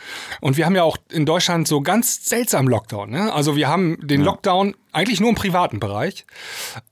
[0.40, 3.11] Und wir haben ja auch in Deutschland so ganz seltsam Lockdown.
[3.11, 3.32] Ne?
[3.32, 6.26] Also wir haben den Lockdown eigentlich nur im privaten Bereich.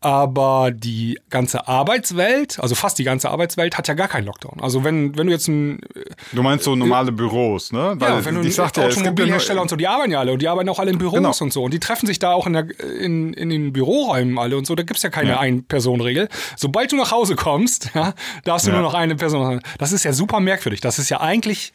[0.01, 4.61] Aber die ganze Arbeitswelt, also fast die ganze Arbeitswelt, hat ja gar keinen Lockdown.
[4.61, 5.81] Also wenn, wenn du jetzt ein.
[6.33, 7.95] Du meinst so normale Büros, ne?
[7.97, 10.41] Weil ja, wenn du ich sagte, Automobilhersteller ja und so, die arbeiten ja alle und
[10.41, 11.33] die arbeiten auch alle in Büros genau.
[11.41, 11.63] und so.
[11.63, 14.75] Und die treffen sich da auch in, der, in, in den Büroräumen alle und so.
[14.75, 15.41] Da gibt's ja keine ja.
[15.41, 16.29] Ein-Personen-Regel.
[16.57, 18.77] Sobald du nach Hause kommst, ja, darfst du ja.
[18.77, 19.61] nur noch eine Person haben.
[19.79, 20.81] Das ist ja super merkwürdig.
[20.81, 21.73] Das ist ja eigentlich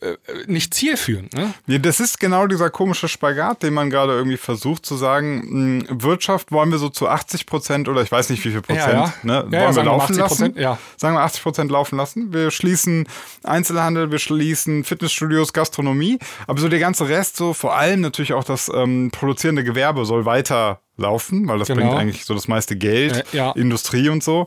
[0.00, 0.16] äh,
[0.46, 1.34] nicht zielführend.
[1.34, 1.52] Ne?
[1.66, 6.02] Ja, das ist genau dieser komische Spagat, den man gerade irgendwie versucht zu sagen, mh,
[6.04, 9.06] Wirtschaft wollen wir so zu 80 Prozent oder ich weiß nicht wie viel Prozent, ja,
[9.06, 9.14] ja.
[9.24, 10.54] Ne, ja, wollen wir laufen wir lassen?
[10.56, 10.78] Ja.
[10.96, 12.32] Sagen wir 80 Prozent laufen lassen.
[12.32, 13.08] Wir schließen
[13.42, 18.44] Einzelhandel, wir schließen Fitnessstudios, Gastronomie, aber so der ganze Rest, so vor allem natürlich auch
[18.44, 21.80] das ähm, produzierende Gewerbe soll weiter laufen, weil das genau.
[21.80, 24.46] bringt eigentlich so das meiste Geld, äh, Industrie und so.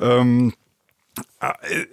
[0.00, 0.54] Ähm,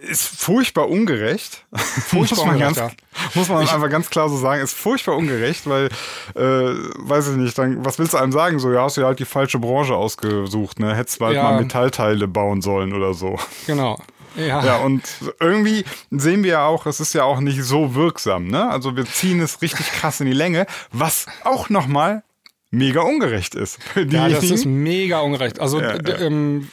[0.01, 1.65] ist furchtbar ungerecht.
[1.73, 2.91] Furchtbar muss man, ganz, ja.
[3.35, 5.89] muss man ich, einfach ganz klar so sagen, ist furchtbar ungerecht, weil,
[6.35, 8.57] äh, weiß ich nicht, dann, was willst du einem sagen?
[8.57, 10.95] So, ja, hast du ja halt die falsche Branche ausgesucht, ne?
[10.95, 11.43] Hättest du halt ja.
[11.43, 13.37] mal Metallteile bauen sollen oder so.
[13.67, 13.99] Genau.
[14.35, 14.65] Ja.
[14.65, 15.03] ja, und
[15.39, 18.69] irgendwie sehen wir ja auch, es ist ja auch nicht so wirksam, ne?
[18.69, 22.23] Also wir ziehen es richtig krass in die Länge, was auch nochmal
[22.69, 23.79] mega ungerecht ist.
[23.95, 25.59] Ja, das ist mega ungerecht.
[25.59, 26.19] Also, ja, ja.
[26.19, 26.67] Ähm,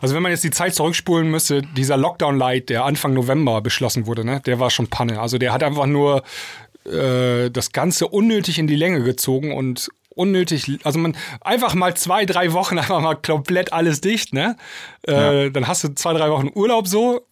[0.00, 4.24] also wenn man jetzt die Zeit zurückspulen müsste, dieser Lockdown-Light, der Anfang November beschlossen wurde,
[4.24, 5.20] ne, der war schon Panne.
[5.20, 6.22] Also der hat einfach nur
[6.86, 12.24] äh, das Ganze unnötig in die Länge gezogen und unnötig, also man einfach mal zwei,
[12.24, 14.56] drei Wochen einfach mal komplett alles dicht, ne?
[15.02, 17.26] Äh, Dann hast du zwei, drei Wochen Urlaub so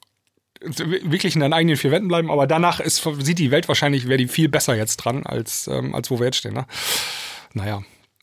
[0.65, 4.19] wirklich in deinen eigenen vier Wänden bleiben, aber danach ist, sieht die Welt wahrscheinlich, wäre
[4.19, 6.55] die viel besser jetzt dran, als, ähm, als wo wir jetzt stehen.
[6.55, 6.67] Ne?
[7.55, 7.83] Naja.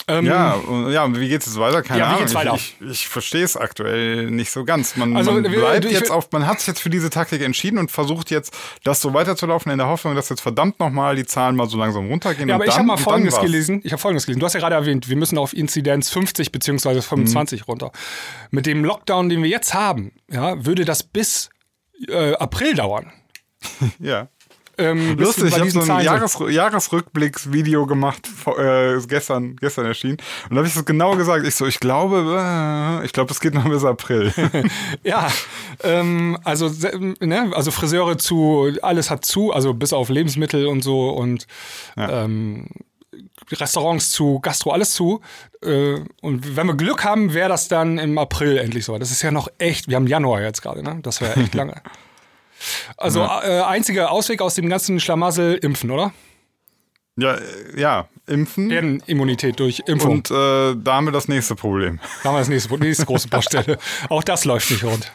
[0.10, 1.84] Ähm, ja, ja, wie geht es weiter?
[1.84, 2.20] Keine ja, Ahnung.
[2.22, 2.56] Geht's weiter?
[2.56, 4.96] Ich, ich, ich verstehe es aktuell nicht so ganz.
[4.96, 7.78] Man, also, man bleibt ich, jetzt auf, man hat sich jetzt für diese Taktik entschieden
[7.78, 8.52] und versucht jetzt,
[8.84, 12.08] das so weiterzulaufen in der Hoffnung, dass jetzt verdammt nochmal die Zahlen mal so langsam
[12.08, 12.50] runtergehen.
[12.50, 13.82] Ja, aber ich habe mal Folgendes gelesen.
[13.84, 14.40] Ich habe Folgendes gelesen.
[14.40, 17.66] Du hast ja gerade erwähnt, wir müssen auf Inzidenz 50 beziehungsweise 25 mhm.
[17.66, 17.92] runter.
[18.50, 21.52] Mit dem Lockdown, den wir jetzt haben, ja, würde das bis
[22.08, 23.12] äh, April dauern.
[24.00, 24.28] ja.
[24.80, 30.18] Ähm, Lustig, ich habe so ein Jahres Jahresrückblicksvideo gemacht, äh, gestern, gestern erschienen.
[30.46, 31.46] Und da habe ich so genau gesagt.
[31.46, 34.34] Ich so, ich glaube, äh, ich glaube, das geht noch bis April.
[35.04, 35.30] ja,
[35.84, 36.72] ähm, also,
[37.20, 41.46] ne, also Friseure zu, alles hat zu, also bis auf Lebensmittel und so und
[41.98, 42.24] ja.
[42.24, 42.68] ähm,
[43.52, 45.22] Restaurants zu, Gastro, alles zu.
[45.62, 48.98] Äh, und wenn wir Glück haben, wäre das dann im April endlich so.
[48.98, 51.00] Das ist ja noch echt, wir haben Januar jetzt gerade, ne?
[51.02, 51.82] Das wäre echt lange.
[52.98, 53.44] Also ja.
[53.44, 56.14] äh, einziger Ausweg aus dem ganzen Schlamassel, impfen, oder?
[57.18, 58.70] Ja, äh, ja, impfen.
[58.70, 60.12] Herdenimmunität durch Impfung.
[60.12, 62.00] Und äh, da haben wir das nächste Problem.
[62.24, 63.78] Da haben wir das nächste, nächste große Baustelle.
[64.10, 65.12] Auch das läuft nicht rund.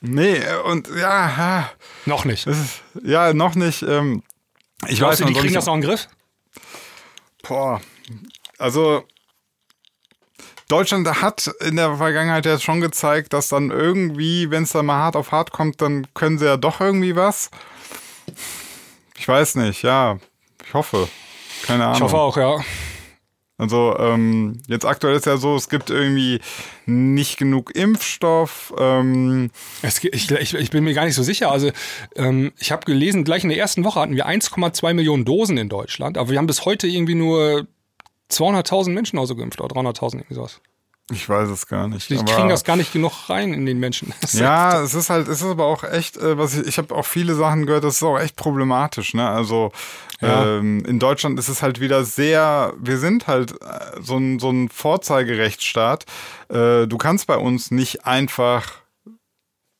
[0.00, 1.70] Nee, und ja.
[2.06, 2.46] Noch nicht.
[2.46, 3.82] Ist, ja, noch nicht.
[3.82, 4.22] Ähm,
[4.86, 6.08] ich Glaubst weiß du, die kriegen das noch in den Griff?
[7.42, 7.80] Boah.
[8.58, 9.04] Also,
[10.68, 14.98] Deutschland hat in der Vergangenheit ja schon gezeigt, dass dann irgendwie, wenn es dann mal
[14.98, 17.50] hart auf hart kommt, dann können sie ja doch irgendwie was.
[19.18, 20.18] Ich weiß nicht, ja.
[20.66, 21.08] Ich hoffe.
[21.64, 21.96] Keine Ahnung.
[21.96, 22.58] Ich hoffe auch, ja.
[23.56, 26.40] Also ähm, jetzt aktuell ist ja so, es gibt irgendwie
[26.86, 28.72] nicht genug Impfstoff.
[28.78, 29.50] Ähm
[29.82, 31.50] es, ich, ich, ich, bin mir gar nicht so sicher.
[31.50, 31.72] Also
[32.14, 35.68] ähm, ich habe gelesen, gleich in der ersten Woche hatten wir 1,2 Millionen Dosen in
[35.68, 37.66] Deutschland, aber wir haben bis heute irgendwie nur
[38.30, 40.60] 200.000 Menschen also geimpft oder 300.000 irgendwie sowas.
[41.10, 42.10] Ich weiß es gar nicht.
[42.10, 44.12] Die kriegen das gar nicht genug rein in den Menschen.
[44.32, 47.06] ja, es ist halt, es ist aber auch echt, äh, was ich, ich habe auch
[47.06, 49.14] viele Sachen gehört, das ist auch echt problematisch.
[49.14, 49.26] Ne?
[49.26, 49.72] Also
[50.20, 50.58] ja.
[50.58, 54.50] ähm, in Deutschland ist es halt wieder sehr, wir sind halt äh, so ein, so
[54.50, 56.04] ein Vorzeigerechtsstaat.
[56.50, 58.82] Äh, du kannst bei uns nicht einfach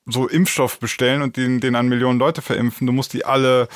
[0.07, 2.87] so Impfstoff bestellen und den, den an Millionen Leute verimpfen.
[2.87, 3.69] Du musst die alle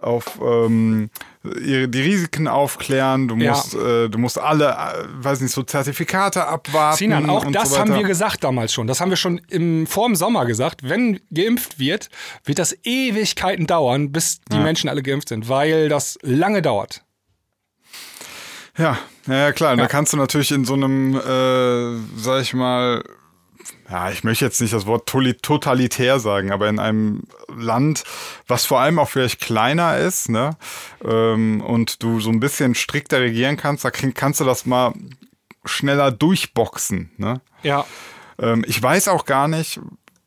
[0.00, 1.10] auf ähm,
[1.42, 4.04] die Risiken aufklären, du musst, ja.
[4.04, 6.98] äh, du musst alle, äh, weiß nicht, so Zertifikate abwarten.
[6.98, 8.86] Sinan, auch das so haben wir gesagt damals schon.
[8.86, 10.88] Das haben wir schon im, vor dem Sommer gesagt.
[10.88, 12.10] Wenn geimpft wird,
[12.44, 14.62] wird das Ewigkeiten dauern, bis die ja.
[14.62, 17.02] Menschen alle geimpft sind, weil das lange dauert.
[18.76, 19.72] Ja, ja, klar.
[19.72, 19.76] Ja.
[19.76, 23.02] Da kannst du natürlich in so einem, äh, sag ich mal,
[23.90, 28.04] ja, ich möchte jetzt nicht das Wort totalitär sagen, aber in einem Land,
[28.46, 30.56] was vor allem auch vielleicht kleiner ist, ne,
[31.04, 34.92] ähm, und du so ein bisschen strikter regieren kannst, da kannst du das mal
[35.64, 37.40] schneller durchboxen, ne?
[37.62, 37.86] Ja.
[38.38, 39.80] Ähm, ich weiß auch gar nicht,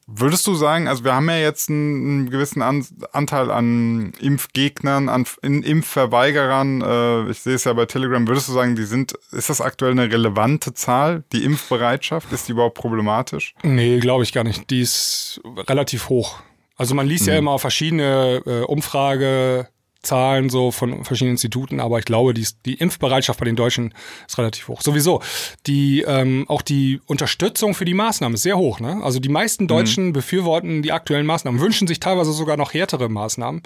[0.07, 5.25] Würdest du sagen, also wir haben ja jetzt einen, gewissen an, Anteil an Impfgegnern, an
[5.41, 9.61] Impfverweigerern, äh, ich sehe es ja bei Telegram, würdest du sagen, die sind, ist das
[9.61, 13.55] aktuell eine relevante Zahl, die Impfbereitschaft, ist die überhaupt problematisch?
[13.63, 14.69] Nee, glaube ich gar nicht.
[14.69, 16.39] Die ist relativ hoch.
[16.75, 17.31] Also man liest mhm.
[17.31, 19.67] ja immer verschiedene äh, Umfrage,
[20.03, 23.93] Zahlen so von verschiedenen Instituten, aber ich glaube, die, die Impfbereitschaft bei den Deutschen
[24.27, 24.81] ist relativ hoch.
[24.81, 25.21] Sowieso.
[25.67, 28.79] Die, ähm, auch die Unterstützung für die Maßnahmen ist sehr hoch.
[28.79, 28.99] Ne?
[29.03, 29.67] Also die meisten mhm.
[29.67, 30.13] Deutschen mhm.
[30.13, 33.61] befürworten die aktuellen Maßnahmen, wünschen sich teilweise sogar noch härtere Maßnahmen.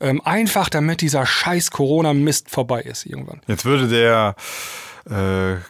[0.00, 3.40] Ähm, einfach damit dieser scheiß Corona-Mist vorbei ist irgendwann.
[3.48, 4.36] Jetzt würde der
[5.06, 5.60] äh,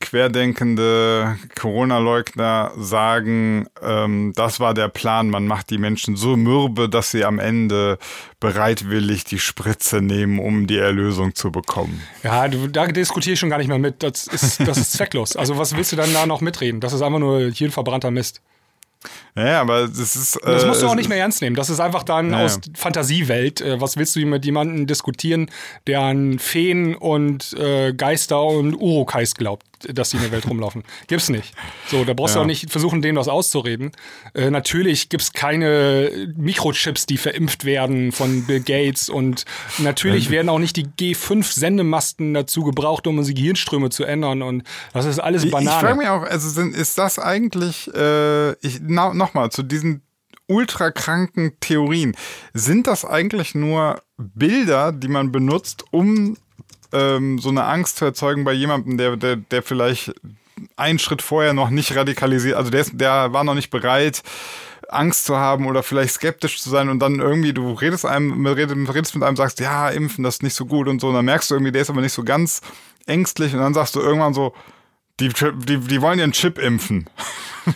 [0.00, 7.10] querdenkende Corona-Leugner sagen, ähm, das war der Plan, man macht die Menschen so mürbe, dass
[7.10, 7.98] sie am Ende
[8.40, 12.02] bereitwillig die Spritze nehmen, um die Erlösung zu bekommen.
[12.22, 14.02] Ja, da diskutiere ich schon gar nicht mehr mit.
[14.02, 15.36] Das ist, das ist zwecklos.
[15.36, 16.80] Also was willst du dann da noch mitreden?
[16.80, 18.40] Das ist einfach nur hier ein verbrannter Mist.
[19.36, 20.36] Ja, aber das ist.
[20.36, 21.56] Äh, das musst du auch nicht mehr ernst nehmen.
[21.56, 23.60] Das ist einfach dann ja, aus Fantasiewelt.
[23.60, 25.50] Äh, was willst du mit jemandem diskutieren,
[25.86, 29.66] der an Feen und äh, Geister und Urukais glaubt?
[29.92, 30.84] Dass die in der Welt rumlaufen.
[31.06, 31.54] Gibt's nicht.
[31.88, 32.40] So, da brauchst ja.
[32.40, 33.92] du auch nicht versuchen, denen was auszureden.
[34.34, 39.44] Äh, natürlich gibt's keine Mikrochips, die verimpft werden von Bill Gates und
[39.78, 45.04] natürlich werden auch nicht die G5-Sendemasten dazu gebraucht, um unsere Gehirnströme zu ändern und das
[45.04, 45.70] ist alles Banane.
[45.70, 50.02] Ich, ich frage mich auch, also sind, ist das eigentlich, äh, ich, nochmal, zu diesen
[50.46, 52.16] ultrakranken Theorien,
[52.52, 56.36] sind das eigentlich nur Bilder, die man benutzt, um
[56.94, 60.14] ähm, so eine Angst zu erzeugen bei jemandem, der, der, der vielleicht
[60.76, 64.22] einen Schritt vorher noch nicht radikalisiert, also der, ist, der war noch nicht bereit,
[64.88, 69.14] Angst zu haben oder vielleicht skeptisch zu sein und dann irgendwie, du redest einem, redest
[69.14, 71.50] mit einem, sagst, ja, impfen, das ist nicht so gut und so, und dann merkst
[71.50, 72.60] du irgendwie, der ist aber nicht so ganz
[73.06, 74.54] ängstlich und dann sagst du irgendwann so,
[75.20, 77.08] die, die, die wollen ihren Chip impfen.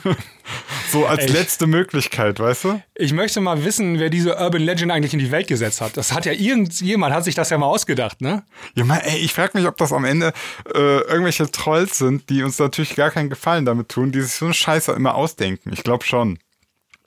[0.91, 1.33] so als Echt?
[1.33, 2.83] letzte Möglichkeit, weißt du?
[2.95, 5.97] Ich möchte mal wissen, wer diese Urban Legend eigentlich in die Welt gesetzt hat.
[5.97, 8.45] Das hat ja irgendjemand, hat sich das ja mal ausgedacht, ne?
[8.75, 10.33] Ja, mal, ey, ich frage mich, ob das am Ende
[10.75, 14.47] äh, irgendwelche Trolls sind, die uns natürlich gar keinen Gefallen damit tun, die sich so
[14.47, 15.73] eine Scheiße immer ausdenken.
[15.73, 16.39] Ich glaube schon.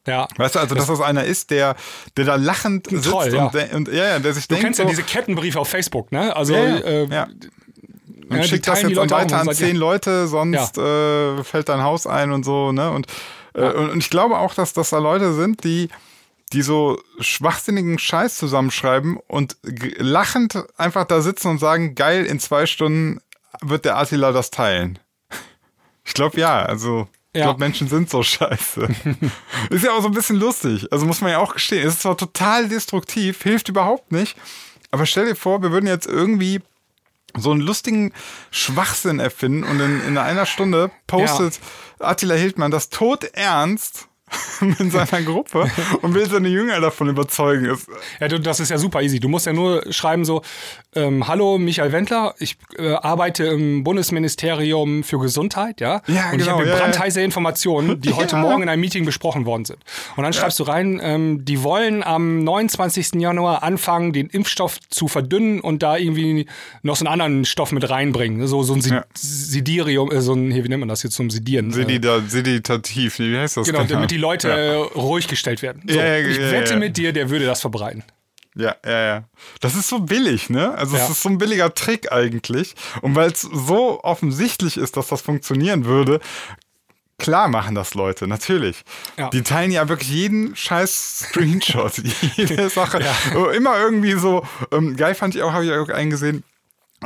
[0.08, 0.28] Ja.
[0.38, 1.76] Weißt du, also dass das einer ist, der,
[2.18, 3.46] der da lachend sitzt Troll, ja.
[3.46, 4.64] Und, und, ja, ja, der sich du denkt.
[4.64, 6.36] Du kennst so, ja diese Kettenbriefe auf Facebook, ne?
[6.36, 7.28] Also ja, äh, ja.
[8.32, 11.40] Und ja, schickt das jetzt weiter an zehn Leute, sonst ja.
[11.40, 12.90] äh, fällt dein Haus ein und so, ne?
[12.90, 13.08] Und,
[13.54, 13.72] äh, ja.
[13.72, 15.90] und, ich glaube auch, dass das da Leute sind, die,
[16.54, 19.58] die so schwachsinnigen Scheiß zusammenschreiben und
[19.98, 23.20] lachend einfach da sitzen und sagen, geil, in zwei Stunden
[23.62, 24.98] wird der Attila das teilen.
[26.06, 27.48] Ich glaube ja, also ich ja.
[27.48, 28.88] glaube, Menschen sind so scheiße.
[29.70, 30.88] ist ja auch so ein bisschen lustig.
[30.90, 31.86] Also muss man ja auch gestehen.
[31.86, 34.38] Es ist zwar total destruktiv, hilft überhaupt nicht.
[34.90, 36.62] Aber stell dir vor, wir würden jetzt irgendwie
[37.38, 38.14] so einen lustigen
[38.52, 41.60] Schwachsinn erfinden und in, in einer Stunde postet
[42.00, 42.08] ja.
[42.08, 44.08] Attila Hildmann das tot ernst
[44.62, 45.70] mit seiner Gruppe
[46.02, 47.78] und will seine Jünger davon überzeugen.
[48.20, 49.20] Ja, du, das ist ja super easy.
[49.20, 50.42] Du musst ja nur schreiben so,
[50.96, 56.44] ähm, hallo Michael Wendler, ich äh, arbeite im Bundesministerium für Gesundheit, ja, ja und genau,
[56.44, 57.26] ich habe ja, brandheiße ja.
[57.26, 59.80] Informationen, die heute Morgen in einem Meeting besprochen worden sind.
[60.16, 63.14] Und dann schreibst du rein, ähm, die wollen am 29.
[63.16, 66.46] Januar anfangen, den Impfstoff zu verdünnen und da irgendwie
[66.84, 70.64] noch so einen anderen Stoff mit reinbringen, so so ein Sidirium, äh, so ein, hier,
[70.64, 71.72] wie nennt man das jetzt zum Sidieren?
[71.72, 73.68] Sedida, seditativ, wie heißt das?
[73.68, 75.84] Genau, damit die Leute ruhig gestellt werden.
[75.86, 78.04] So, ich wette mit dir, der würde das verbreiten.
[78.56, 79.24] Ja, ja, ja.
[79.62, 80.74] Das ist so billig, ne?
[80.74, 82.76] Also es ist so ein billiger Trick eigentlich.
[83.02, 86.20] Und weil es so offensichtlich ist, dass das funktionieren würde,
[87.18, 88.84] klar machen das Leute, natürlich.
[89.18, 89.30] Ja.
[89.30, 91.94] Die teilen ja wirklich jeden scheiß Screenshot,
[92.36, 93.00] jede Sache.
[93.02, 93.52] Ja.
[93.52, 96.44] Immer irgendwie so, ähm, geil fand ich auch, habe ich auch eingesehen,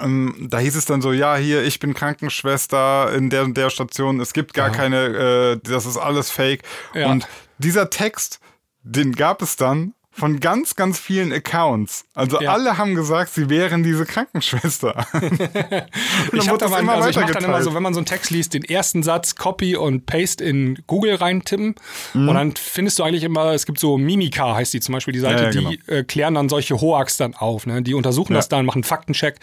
[0.02, 3.70] ähm, da hieß es dann so, ja, hier, ich bin Krankenschwester in der und der
[3.70, 4.74] Station, es gibt gar ja.
[4.74, 6.64] keine, äh, das ist alles fake.
[6.94, 7.28] Und
[7.58, 8.40] dieser Text,
[8.84, 12.06] den gab es dann von ganz, ganz vielen Accounts.
[12.14, 12.54] Also ja.
[12.54, 15.06] alle haben gesagt, sie wären diese Krankenschwester.
[16.32, 18.54] ich habe immer also ich mach dann immer so, wenn man so einen Text liest,
[18.54, 21.76] den ersten Satz Copy und Paste in Google reintippen
[22.14, 22.30] mhm.
[22.30, 25.20] und dann findest du eigentlich immer, es gibt so Mimika heißt die zum Beispiel die
[25.20, 25.70] Seite, ja, ja, genau.
[25.70, 27.66] die äh, klären dann solche Hoax dann auf.
[27.66, 27.82] Ne?
[27.82, 29.36] Die untersuchen das dann, machen Faktencheck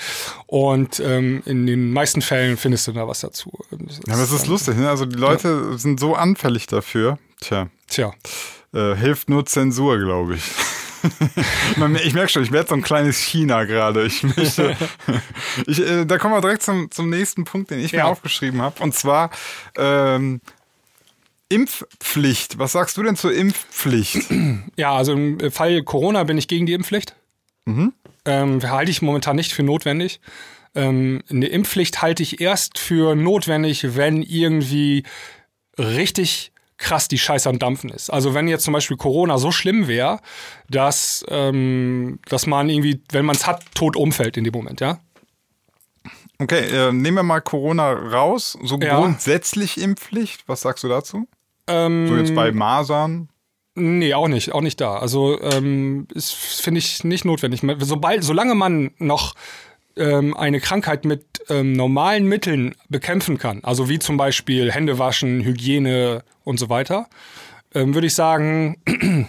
[0.46, 3.52] und ähm, in den meisten Fällen findest du da was dazu.
[3.70, 4.88] Das ja, aber es ist lustig, ne?
[4.88, 7.18] Also die Leute sind so anfällig dafür.
[7.40, 7.68] Tja.
[7.88, 8.12] Tja.
[8.74, 10.42] Äh, hilft nur Zensur, glaube ich.
[12.04, 14.04] ich merke schon, ich werde so ein kleines China gerade.
[14.06, 14.76] Ich möchte.
[15.66, 18.04] ich, äh, da kommen wir direkt zum, zum nächsten Punkt, den ich ja.
[18.04, 18.82] mir aufgeschrieben habe.
[18.82, 19.30] Und zwar,
[19.76, 20.40] ähm,
[21.52, 22.58] Impfpflicht.
[22.58, 24.22] Was sagst du denn zur Impfpflicht?
[24.76, 27.14] Ja, also im Fall Corona bin ich gegen die Impfpflicht.
[27.66, 27.92] Mhm.
[28.24, 30.20] Ähm, halte ich momentan nicht für notwendig.
[30.74, 35.04] Ähm, eine Impfpflicht halte ich erst für notwendig, wenn irgendwie
[35.78, 38.10] richtig krass die Scheiße am Dampfen ist.
[38.10, 40.20] Also wenn jetzt zum Beispiel Corona so schlimm wäre,
[40.68, 44.98] dass, ähm, dass man irgendwie, wenn man es hat, tot umfällt in dem Moment, ja?
[46.38, 48.58] Okay, äh, nehmen wir mal Corona raus.
[48.64, 48.98] So Ja.
[48.98, 50.42] grundsätzlich Impfpflicht.
[50.48, 51.28] Was sagst du dazu?
[51.68, 53.28] Ähm, So jetzt bei Masern.
[53.74, 54.96] Nee, auch nicht, auch nicht da.
[54.96, 57.62] Also ähm, ist, finde ich, nicht notwendig.
[57.78, 59.34] Sobald, solange man noch
[59.96, 65.42] ähm, eine Krankheit mit ähm, normalen Mitteln bekämpfen kann, also wie zum Beispiel Hände waschen,
[65.44, 67.06] Hygiene und so weiter,
[67.74, 68.76] ähm, würde ich sagen,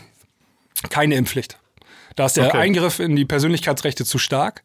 [0.90, 1.58] keine Impfpflicht.
[2.16, 2.58] Da ist der Okay.
[2.58, 4.62] Eingriff in die Persönlichkeitsrechte zu stark.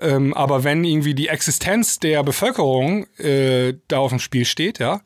[0.00, 5.00] Ähm, aber wenn irgendwie die Existenz der Bevölkerung äh, da auf dem Spiel steht, ja,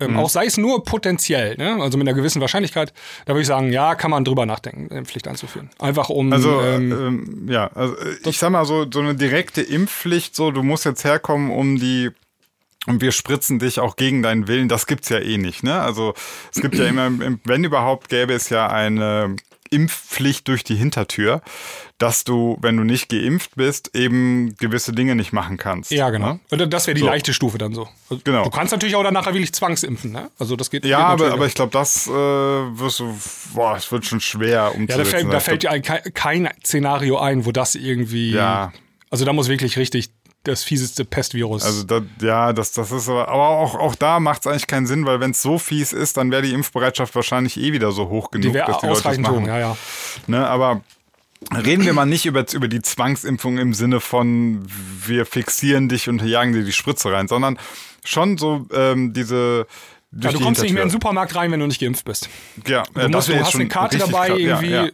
[0.00, 1.78] ähm, auch sei es nur potenziell, ne?
[1.80, 2.92] also mit einer gewissen Wahrscheinlichkeit,
[3.24, 5.70] da würde ich sagen, ja, kann man drüber nachdenken, eine Pflicht einzuführen.
[5.78, 6.32] Einfach um.
[6.32, 10.62] Also, ähm, ähm, ja, also ich sag mal so, so eine direkte Impfpflicht, so, du
[10.62, 12.10] musst jetzt herkommen, um die
[12.86, 15.80] und wir spritzen dich auch gegen deinen Willen, das gibt's ja eh nicht, ne?
[15.80, 16.14] Also
[16.54, 19.36] es gibt ja immer, im- wenn überhaupt, gäbe es ja eine
[19.70, 21.40] Impfpflicht durch die Hintertür,
[21.96, 25.92] dass du, wenn du nicht geimpft bist, eben gewisse Dinge nicht machen kannst.
[25.92, 26.38] ja, genau.
[26.50, 26.68] Ne?
[26.68, 27.06] Das wäre die So.
[27.06, 27.88] leichte Stufe dann so.
[28.10, 28.44] Also, Genau.
[28.44, 30.30] Du kannst natürlich auch danach wirklich zwangsimpfen, ne?
[30.38, 30.84] Also das geht.
[30.84, 33.18] Ja, geht aber, aber ich glaube, das äh, wirst du,
[33.54, 34.90] boah, es wird schon schwer umzusetzen.
[34.90, 38.32] Ja, da fällt, da fällt dir ein, kein, kein Szenario ein, wo das irgendwie.
[38.32, 38.72] Ja.
[39.08, 40.10] Also da muss wirklich richtig
[40.44, 41.62] das fieseste Pestvirus.
[41.62, 44.86] Also da, ja, das, das ist aber, aber auch, auch da macht es eigentlich keinen
[44.86, 48.08] Sinn, weil wenn es so fies ist, dann wäre die Impfbereitschaft wahrscheinlich eh wieder so
[48.08, 49.46] hoch genug, die dass die Leute das ausreichend hoch, machen.
[49.46, 49.76] ja, ja.
[50.26, 50.82] Ne, aber
[51.64, 54.64] reden wir mal nicht über, über die Zwangsimpfung im Sinne von
[55.04, 57.58] wir fixieren dich und jagen dir die Spritze rein, sondern
[58.04, 59.66] schon so ähm, diese
[60.12, 60.90] du kommst nicht mehr in den Hintertür.
[60.90, 62.28] Supermarkt rein, wenn du nicht geimpft bist.
[62.66, 64.38] Ja, Du, äh, musst, du hast eine Karte dabei, krass.
[64.38, 64.88] Ja, irgendwie, ja.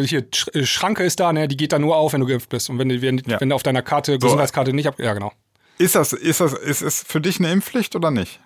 [0.00, 2.48] Äh, hier, äh, Schranke ist da, ne, die geht da nur auf, wenn du geimpft
[2.50, 2.68] bist.
[2.70, 3.40] Und wenn, du- wenn, Ja.
[3.40, 4.96] wenn auf deiner Karte, Gesundheitskarte nicht ab.
[4.98, 5.32] Ja, genau.
[5.78, 8.40] Ist das, ist das, ist es für dich eine Impfpflicht oder nicht?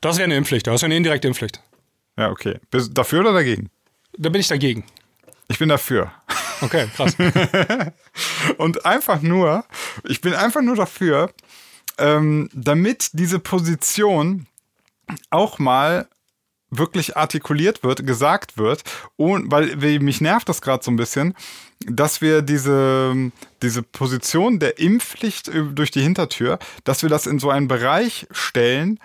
[0.00, 1.60] Das wäre eine Impfpflicht, das wäre eine indirekte Impfpflicht.
[2.18, 2.58] Ja, okay.
[2.70, 3.70] Bist du dafür oder dagegen?
[4.18, 4.84] Da bin ich dagegen.
[5.48, 6.10] Ich bin dafür.
[6.60, 7.16] Okay, krass.
[8.58, 9.64] Und einfach nur,
[10.04, 11.30] ich bin einfach nur dafür,
[11.98, 14.46] ähm, damit diese Position
[15.30, 16.08] auch mal
[16.70, 18.82] wirklich artikuliert wird, gesagt wird,
[19.16, 21.34] und, weil mich nervt das gerade so ein bisschen,
[21.86, 23.30] dass wir diese,
[23.62, 28.26] diese Position der Impfpflicht äh, durch die Hintertür, dass wir das in so einen Bereich
[28.30, 28.98] stellen,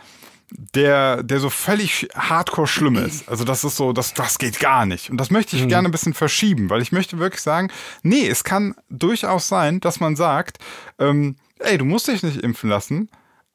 [0.52, 3.30] der, der so völlig hardcore schlimm ist.
[3.30, 5.12] Also das ist so, das, das geht gar nicht.
[5.12, 7.70] Und das möchte ich gerne ein bisschen verschieben, weil ich möchte wirklich sagen,
[8.02, 10.58] nee, es kann durchaus sein, dass man sagt,
[10.98, 13.10] ähm, ey, du musst dich nicht impfen lassen,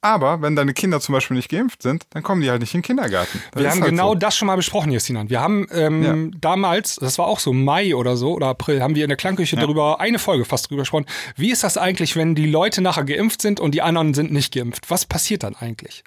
[0.05, 2.81] aber wenn deine Kinder zum Beispiel nicht geimpft sind, dann kommen die halt nicht in
[2.81, 3.43] den Kindergarten.
[3.53, 4.15] Das Wir haben halt genau so.
[4.17, 5.31] das schon mal besprochen, Justinan.
[5.31, 9.03] Wir haben ähm, damals, das war auch so Mai oder so, oder April, haben wir
[9.05, 11.07] in der Klangküche darüber eine Folge fast drüber gesprochen.
[11.37, 14.53] Wie ist das eigentlich, wenn die Leute nachher geimpft sind und die anderen sind nicht
[14.55, 14.91] geimpft?
[14.91, 16.05] Was passiert dann eigentlich?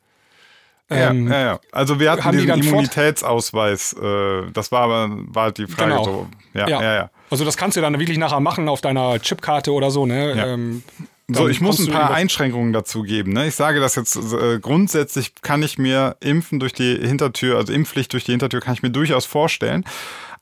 [0.89, 1.59] Ja, Ähm, ja, ja.
[1.73, 5.67] Also wir hatten haben die diesen Fort- Immunitätsausweis, äh, das war aber war halt die
[5.67, 6.03] Frage Genau.
[6.03, 6.27] so.
[6.53, 7.09] Ja, ja, ja.
[7.29, 10.33] Also das kannst du dann wirklich nachher machen auf deiner Chipkarte oder so, ne?
[10.35, 10.45] Ja.
[10.47, 10.83] Ähm,
[11.29, 13.33] So, ich muss ein paar Einschränkungen dazu geben.
[13.33, 13.47] Ne?
[13.47, 18.13] Ich sage das jetzt äh, grundsätzlich kann ich mir Impfen durch die Hintertür, also Impfpflicht
[18.13, 19.83] durch die Hintertür kann ich mir durchaus vorstellen.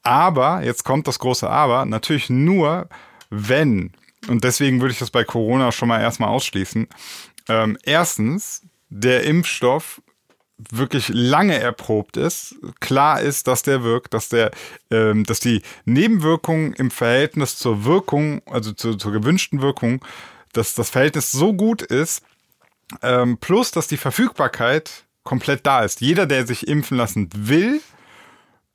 [0.03, 2.87] Aber, jetzt kommt das große Aber, natürlich nur,
[3.31, 3.93] wenn,
[4.27, 6.87] und deswegen würde ich das bei Corona schon mal erstmal ausschließen,
[7.49, 10.03] ähm, erstens, der Impfstoff
[10.57, 14.51] wirklich lange erprobt ist, klar ist, dass der wirkt, dass der,
[14.91, 20.05] ähm, dass die Nebenwirkungen im Verhältnis zur Wirkung, also zu, zur gewünschten Wirkung,
[20.57, 22.23] dass das Verhältnis so gut ist,
[23.01, 26.01] ähm, plus dass die Verfügbarkeit komplett da ist.
[26.01, 27.81] Jeder, der sich impfen lassen will,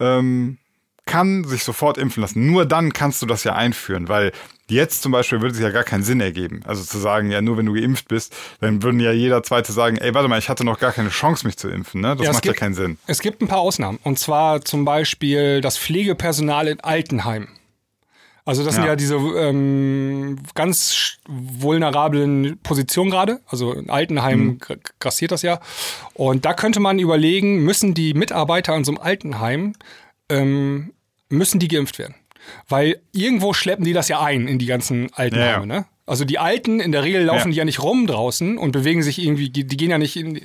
[0.00, 0.58] ähm,
[1.06, 2.46] kann sich sofort impfen lassen.
[2.46, 4.30] Nur dann kannst du das ja einführen, weil
[4.68, 6.60] jetzt zum Beispiel würde es ja gar keinen Sinn ergeben.
[6.64, 9.96] Also zu sagen, ja, nur wenn du geimpft bist, dann würden ja jeder Zweite sagen,
[9.96, 12.00] ey, warte mal, ich hatte noch gar keine Chance, mich zu impfen.
[12.00, 12.14] Ne?
[12.16, 12.98] Das Ja, macht ja gibt- keinen Sinn.
[13.08, 13.98] Es gibt ein paar Ausnahmen.
[14.04, 17.48] Und zwar zum Beispiel das Pflegepersonal in Altenheimen.
[18.44, 18.90] Also das sind Ja.
[18.90, 23.40] ja diese ähm, ganz vulnerablen Positionen gerade.
[23.46, 24.58] Also in Altenheimen Mhm.
[24.58, 25.60] gr- grassiert das ja.
[26.14, 29.74] Und da könnte man überlegen, müssen die Mitarbeiter in so einem Altenheim,
[30.28, 30.92] ähm,
[31.28, 32.14] müssen die geimpft werden?
[32.68, 35.66] Weil irgendwo schleppen die das ja ein in die ganzen Altenheime, Ja, ja.
[35.66, 35.86] ne?
[36.06, 37.52] Also die Alten, in der Regel laufen Ja.
[37.52, 40.40] die ja nicht rum draußen und bewegen sich irgendwie, die gehen ja nicht in, äh,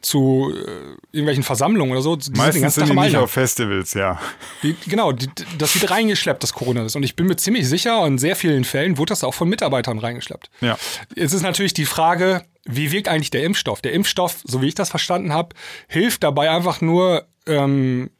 [0.00, 2.16] zu äh, irgendwelchen Versammlungen oder so.
[2.16, 4.20] Die Meistens sind die im nicht auf Festivals, ja.
[4.62, 5.28] Die, genau, die,
[5.58, 6.96] das wird reingeschleppt, das Corona ist.
[6.96, 9.98] Und ich bin mir ziemlich sicher, in sehr vielen Fällen wurde das auch von Mitarbeitern
[9.98, 10.50] reingeschleppt.
[10.60, 10.78] Ja.
[11.14, 13.80] Jetzt ist natürlich die Frage, wie wirkt eigentlich der Impfstoff?
[13.80, 15.54] Der Impfstoff, so wie ich das verstanden habe,
[15.88, 18.10] hilft dabei einfach nur, ähm,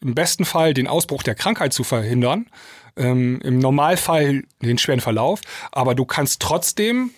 [0.00, 2.46] im besten Fall den Ausbruch der Krankheit zu verhindern,
[2.96, 7.10] ähm, im Normalfall den schweren Verlauf, aber du kannst trotzdem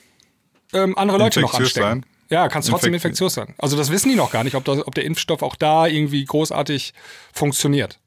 [0.72, 2.02] ähm, andere Leute noch anstecken.
[2.02, 2.06] Sein.
[2.34, 3.54] Ja, kannst trotzdem Infekt infektiös sein.
[3.58, 6.24] Also das wissen die noch gar nicht, ob, das, ob der Impfstoff auch da irgendwie
[6.24, 6.92] großartig
[7.32, 8.00] funktioniert.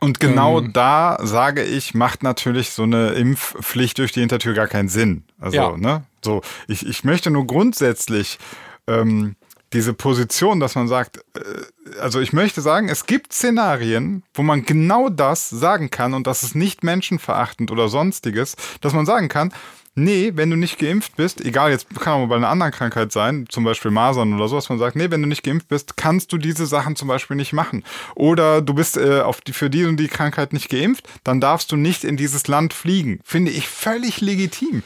[0.00, 4.68] Und genau ähm, da sage ich, macht natürlich so eine Impfpflicht durch die Hintertür gar
[4.68, 5.24] keinen Sinn.
[5.38, 5.76] Also, ja.
[5.76, 6.04] ne?
[6.24, 8.38] So, ich, ich möchte nur grundsätzlich
[8.86, 9.36] ähm,
[9.74, 14.64] diese Position, dass man sagt, äh, also ich möchte sagen, es gibt Szenarien, wo man
[14.64, 19.52] genau das sagen kann und das ist nicht menschenverachtend oder sonstiges, dass man sagen kann,
[19.94, 23.46] nee, wenn du nicht geimpft bist, egal, jetzt kann auch bei einer anderen Krankheit sein,
[23.48, 26.32] zum Beispiel Masern oder so, dass man sagt, nee, wenn du nicht geimpft bist, kannst
[26.32, 27.84] du diese Sachen zum Beispiel nicht machen.
[28.14, 31.70] Oder du bist äh, auf die, für die und die Krankheit nicht geimpft, dann darfst
[31.72, 33.20] du nicht in dieses Land fliegen.
[33.24, 34.82] Finde ich völlig legitim.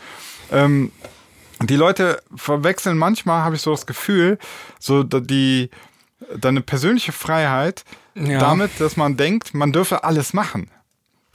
[0.50, 0.92] Ähm,
[1.60, 4.38] die Leute verwechseln manchmal, habe ich so das Gefühl,
[4.78, 5.70] so die
[6.36, 7.84] deine persönliche Freiheit
[8.14, 8.38] ja.
[8.38, 10.70] damit, dass man denkt, man dürfe alles machen.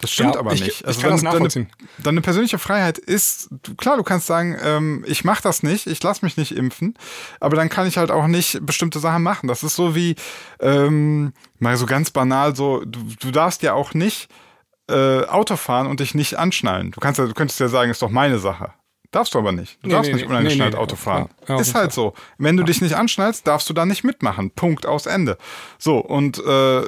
[0.03, 0.67] Das stimmt ja, aber nicht.
[0.67, 1.69] Ich, also ich kann das nachvollziehen.
[1.79, 3.47] Deine, deine, persönliche Freiheit ist,
[3.77, 6.95] klar, du kannst sagen, ähm, ich mache das nicht, ich lasse mich nicht impfen,
[7.39, 9.47] aber dann kann ich halt auch nicht bestimmte Sachen machen.
[9.47, 10.15] Das ist so wie,
[10.59, 14.27] ähm, mal so ganz banal, so, du, du darfst ja auch nicht
[14.89, 16.91] äh, Auto fahren und dich nicht anschnallen.
[16.91, 18.73] Du kannst ja, du könntest ja sagen, ist doch meine Sache.
[19.13, 19.77] Darfst du aber nicht.
[19.83, 21.29] Du nee, darfst nee, nicht unangeschnallt nee, Auto fahren.
[21.47, 22.15] Ja, ist halt so.
[22.39, 24.49] Wenn du dich nicht anschnallst, darfst du da nicht mitmachen.
[24.49, 25.37] Punkt aus Ende.
[25.77, 26.81] So, und äh,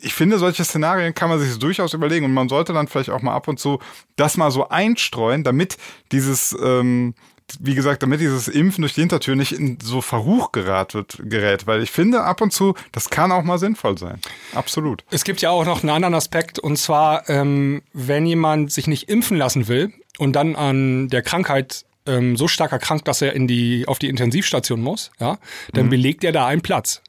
[0.00, 3.20] ich finde, solche Szenarien kann man sich durchaus überlegen und man sollte dann vielleicht auch
[3.20, 3.80] mal ab und zu
[4.14, 5.76] das mal so einstreuen, damit
[6.12, 7.14] dieses, ähm,
[7.60, 11.82] wie gesagt, damit dieses Impfen durch die Hintertür nicht in so Verruch geratet, gerät, weil
[11.82, 14.20] ich finde, ab und zu, das kann auch mal sinnvoll sein.
[14.54, 15.04] Absolut.
[15.10, 19.08] Es gibt ja auch noch einen anderen Aspekt und zwar, ähm, wenn jemand sich nicht
[19.08, 23.46] impfen lassen will und dann an der Krankheit ähm, so stark erkrankt, dass er in
[23.46, 25.38] die, auf die Intensivstation muss, ja,
[25.72, 25.90] dann mhm.
[25.90, 27.02] belegt er da einen Platz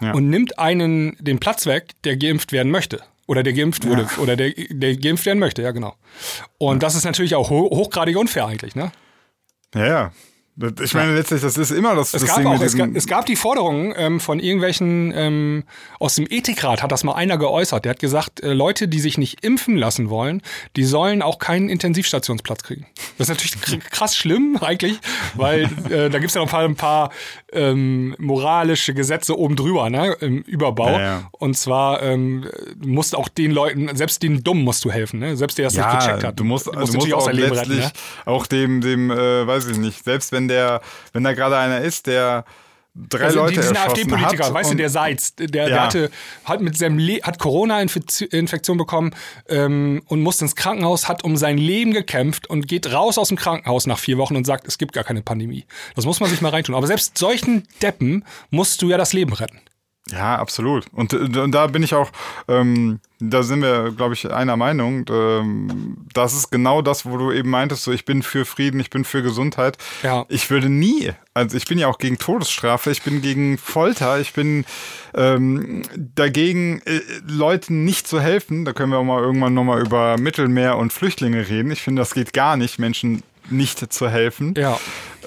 [0.00, 0.12] ja.
[0.12, 3.02] und nimmt einen den Platz weg, der geimpft werden möchte.
[3.28, 4.02] Oder der geimpft wurde.
[4.02, 4.22] Ja.
[4.22, 5.94] Oder der, der geimpft werden möchte, ja, genau.
[6.58, 8.92] Und das ist natürlich auch hochgradig unfair eigentlich, ne?
[9.74, 10.12] Ja.
[10.82, 13.06] Ich meine, letztlich, das ist immer das, es das gab Ding auch, es gab, es,
[13.06, 15.64] gab, die Forderung ähm, von irgendwelchen, ähm,
[15.98, 17.86] aus dem Ethikrat hat das mal einer geäußert.
[17.86, 20.42] Der hat gesagt, äh, Leute, die sich nicht impfen lassen wollen,
[20.76, 22.86] die sollen auch keinen Intensivstationsplatz kriegen.
[23.16, 24.98] Das ist natürlich krass schlimm eigentlich,
[25.34, 27.10] weil äh, da gibt's ja noch ein paar,
[27.52, 30.92] ähm, moralische Gesetze oben drüber, ne, im Überbau.
[30.92, 31.30] Ja, ja.
[31.32, 32.46] Und zwar ähm,
[32.84, 35.36] musst auch den Leuten, selbst den Dummen musst du helfen, ne?
[35.36, 36.40] selbst der es ja, nicht gecheckt hat.
[36.40, 37.92] Du musst, du musst, du musst auch letztlich retten, ne?
[38.24, 40.80] auch dem, dem äh, weiß ich nicht, selbst wenn der,
[41.12, 42.44] wenn da gerade einer ist, der
[42.94, 45.68] drei also Leute diesen AfD-Politiker, weißt du, der Seitz, der, ja.
[45.68, 46.10] der hatte,
[46.44, 49.14] hat mit seinem Le hat Corona-Infektion bekommen
[49.48, 53.36] ähm, und musste ins Krankenhaus, hat um sein Leben gekämpft und geht raus aus dem
[53.36, 55.64] Krankenhaus nach vier Wochen und sagt, es gibt gar keine Pandemie.
[55.94, 56.74] Das muss man sich mal reintun.
[56.74, 59.60] Aber selbst solchen Deppen musst du ja das Leben retten.
[60.10, 60.86] Ja, absolut.
[60.92, 62.10] Und, und da bin ich auch,
[62.48, 65.04] ähm, da sind wir, glaube ich, einer Meinung.
[65.08, 68.90] Ähm, das ist genau das, wo du eben meintest, so ich bin für Frieden, ich
[68.90, 69.78] bin für Gesundheit.
[70.02, 70.26] Ja.
[70.28, 74.32] Ich würde nie, also ich bin ja auch gegen Todesstrafe, ich bin gegen Folter, ich
[74.32, 74.64] bin
[75.14, 78.64] ähm, dagegen, äh, Leuten nicht zu helfen.
[78.64, 81.70] Da können wir auch mal irgendwann nochmal über Mittelmeer und Flüchtlinge reden.
[81.70, 84.54] Ich finde, das geht gar nicht, Menschen nicht zu helfen.
[84.56, 84.78] Ja.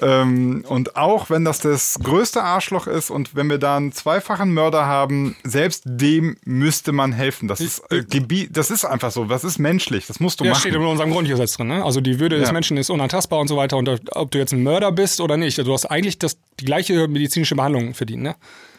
[0.02, 4.52] Ähm, und auch wenn das das größte Arschloch ist und wenn wir da einen zweifachen
[4.52, 7.48] Mörder haben, selbst dem müsste man helfen.
[7.48, 8.04] Das ist, äh,
[8.50, 9.24] das ist einfach so.
[9.24, 10.06] Das ist menschlich.
[10.06, 10.60] Das musst du ja, machen.
[10.60, 11.68] steht in unserem Grundgesetz drin.
[11.68, 11.84] Ne?
[11.84, 12.42] Also die Würde ja.
[12.42, 13.76] des Menschen ist unantastbar und so weiter.
[13.76, 17.08] Und ob du jetzt ein Mörder bist oder nicht, du hast eigentlich das, die gleiche
[17.08, 18.22] medizinische Behandlung verdient.
[18.22, 18.36] Ne?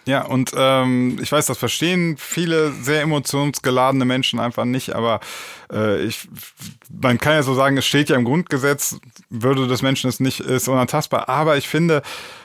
[0.07, 5.19] Ja, und ähm, ich weiß, das verstehen viele sehr emotionsgeladene Menschen einfach nicht, aber
[5.71, 6.29] äh, ich,
[6.89, 8.99] man kann ja so sagen, es steht ja im Grundgesetz,
[9.29, 12.03] Würde des Menschen ist nicht ist unantastbar, aber ich finde,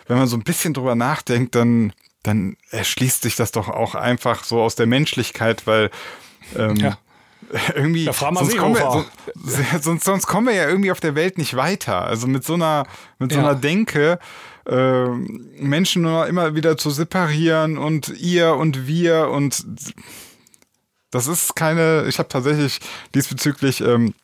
[0.08, 1.92] wenn man so ein bisschen drüber nachdenkt, dann,
[2.24, 5.90] dann erschließt sich das doch auch einfach so aus der Menschlichkeit, weil
[6.56, 6.98] ähm, ja.
[7.76, 9.04] irgendwie ja, sonst, kommen wir,
[9.36, 12.02] so, sonst, sonst kommen wir ja irgendwie auf der Welt nicht weiter.
[12.02, 12.86] Also mit so einer,
[13.20, 14.18] mit so einer Denke,
[14.66, 19.64] äh, Menschen nur immer wieder zu separieren und ihr und wir und
[21.10, 22.80] das ist keine, ich habe tatsächlich
[23.14, 24.14] diesbezüglich ähm,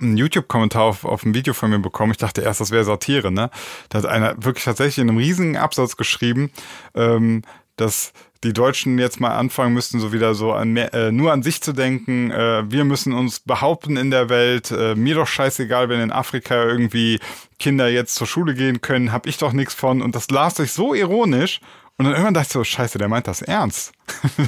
[0.00, 2.12] einen YouTube-Kommentar auf, auf ein Video von mir bekommen.
[2.12, 3.50] Ich dachte erst, das wäre Satire, ne?
[3.90, 6.50] Da hat einer wirklich tatsächlich in einem riesigen Absatz geschrieben,
[6.94, 7.42] ähm,
[7.76, 8.12] dass
[8.44, 11.62] die Deutschen jetzt mal anfangen müssten, so wieder so an mehr, äh, nur an sich
[11.62, 12.30] zu denken.
[12.30, 14.70] Äh, wir müssen uns behaupten in der Welt.
[14.70, 17.18] Äh, mir doch scheißegal, wenn in Afrika irgendwie
[17.58, 20.02] Kinder jetzt zur Schule gehen können, hab ich doch nichts von.
[20.02, 21.60] Und das las sich so ironisch.
[21.98, 23.92] Und dann irgendwann dachte ich so, scheiße, der meint das ernst.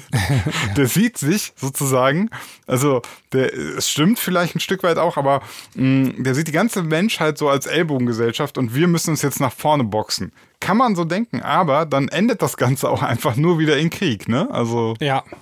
[0.76, 2.28] der sieht sich sozusagen,
[2.66, 3.00] also
[3.32, 5.40] der, es stimmt vielleicht ein Stück weit auch, aber
[5.74, 9.40] mh, mm, der sieht die ganze Menschheit so als Ellbogengesellschaft und wir müssen uns jetzt
[9.40, 10.32] nach vorne boxen.
[10.60, 14.28] Kann man so denken, aber dann endet das Ganze auch einfach nur wieder in Krieg,
[14.28, 14.48] ne?
[14.50, 14.94] Also.
[15.00, 15.24] Ja.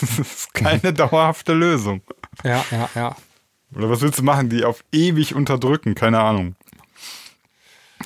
[0.00, 2.00] Das ist keine dauerhafte Lösung.
[2.44, 3.16] Ja, ja, ja.
[3.74, 5.96] Oder was willst du machen, die auf ewig unterdrücken?
[5.96, 6.54] Keine Ahnung.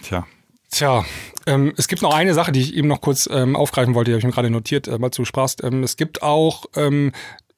[0.03, 0.26] Tja.
[0.70, 1.05] Tja,
[1.47, 4.14] ähm, es gibt noch eine Sache, die ich eben noch kurz ähm, aufgreifen wollte, die
[4.14, 5.62] habe ich mir gerade notiert, äh, weil du sprachst.
[5.62, 7.12] Ähm, es gibt auch ähm,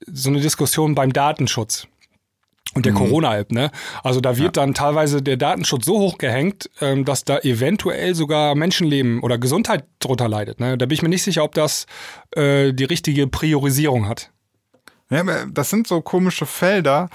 [0.06, 1.86] so eine Diskussion beim Datenschutz
[2.74, 2.98] und der mhm.
[2.98, 3.70] Corona-App, ne?
[4.04, 4.62] Also da wird ja.
[4.62, 9.84] dann teilweise der Datenschutz so hoch gehängt, ähm, dass da eventuell sogar Menschenleben oder Gesundheit
[9.98, 10.60] drunter leidet.
[10.60, 10.78] Ne?
[10.78, 11.86] Da bin ich mir nicht sicher, ob das
[12.36, 14.30] äh, die richtige Priorisierung hat.
[15.10, 17.10] Ja, das sind so komische Felder.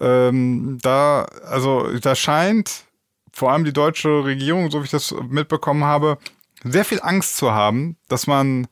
[0.00, 2.84] Ähm, da, also da scheint
[3.32, 6.18] vor allem die deutsche Regierung, so wie ich das mitbekommen habe,
[6.64, 8.66] sehr viel Angst zu haben, dass man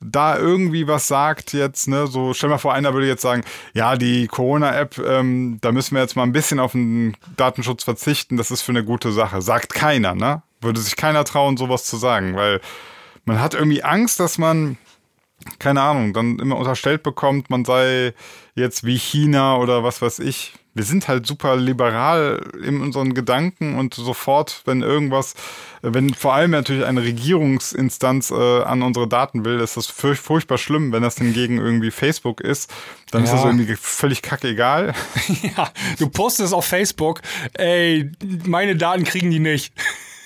[0.00, 3.96] da irgendwie was sagt jetzt, ne, so stell mal vor, einer würde jetzt sagen, ja,
[3.96, 8.50] die Corona-App, ähm, da müssen wir jetzt mal ein bisschen auf den Datenschutz verzichten, das
[8.50, 9.40] ist für eine gute Sache.
[9.40, 10.42] Sagt keiner, ne?
[10.60, 12.60] Würde sich keiner trauen, sowas zu sagen, weil
[13.24, 14.78] man hat irgendwie Angst, dass man,
[15.58, 18.14] keine Ahnung, dann immer unterstellt bekommt, man sei
[18.54, 23.78] jetzt wie China oder was weiß ich, wir sind halt super liberal in unseren Gedanken
[23.78, 25.32] und sofort, wenn irgendwas,
[25.80, 30.58] wenn vor allem natürlich eine Regierungsinstanz äh, an unsere Daten will, ist das furch furchtbar
[30.58, 30.92] schlimm.
[30.92, 32.70] Wenn das hingegen irgendwie Facebook ist,
[33.10, 33.24] dann ja.
[33.24, 34.92] ist das irgendwie völlig kackegal.
[35.56, 37.22] ja, du postest auf Facebook,
[37.54, 38.12] ey,
[38.44, 39.72] meine Daten kriegen die nicht.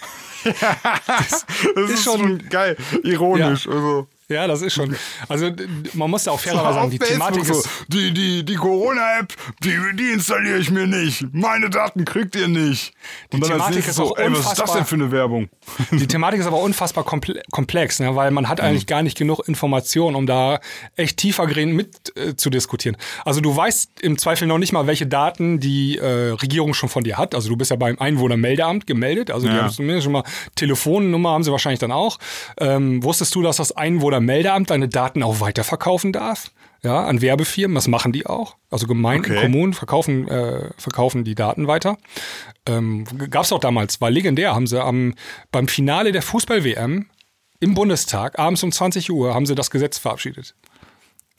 [0.44, 0.76] ja,
[1.07, 1.46] das,
[1.76, 3.66] das ist, ist, schon geil, ironisch.
[3.66, 3.72] Ja.
[3.72, 4.09] Also.
[4.30, 4.96] Ja, das ist schon.
[5.28, 5.50] Also
[5.94, 7.68] man muss ja auch fairerweise sagen, die Thematik so, ist.
[7.88, 11.26] Die, die, die Corona-App, die, die installiere ich mir nicht.
[11.32, 12.94] Meine Daten kriegt ihr nicht.
[13.32, 15.48] Und die Thematik ist so, ey, was ist das denn für eine Werbung?
[15.90, 18.14] Die Thematik ist aber unfassbar komplex, ne?
[18.14, 18.86] weil man hat eigentlich mhm.
[18.86, 20.60] gar nicht genug Informationen, um da
[20.96, 22.96] echt tiefergehend mit äh, zu diskutieren.
[23.24, 27.02] Also du weißt im Zweifel noch nicht mal, welche Daten die äh, Regierung schon von
[27.02, 27.34] dir hat.
[27.34, 29.30] Also du bist ja beim Einwohnermeldeamt gemeldet.
[29.30, 29.54] Also ja.
[29.54, 30.24] die haben zumindest schon mal
[30.54, 32.18] Telefonnummer haben sie wahrscheinlich dann auch.
[32.58, 36.50] Ähm, wusstest du, dass das Einwohner Meldeamt deine Daten auch weiterverkaufen darf.
[36.82, 38.56] Ja, an Werbefirmen, das machen die auch.
[38.70, 39.42] Also Gemeinden, okay.
[39.42, 41.98] Kommunen verkaufen, äh, verkaufen die Daten weiter.
[42.66, 45.14] Ähm, Gab es auch damals, war legendär, haben sie am,
[45.52, 47.06] beim Finale der Fußball-WM
[47.60, 50.54] im Bundestag, abends um 20 Uhr, haben sie das Gesetz verabschiedet.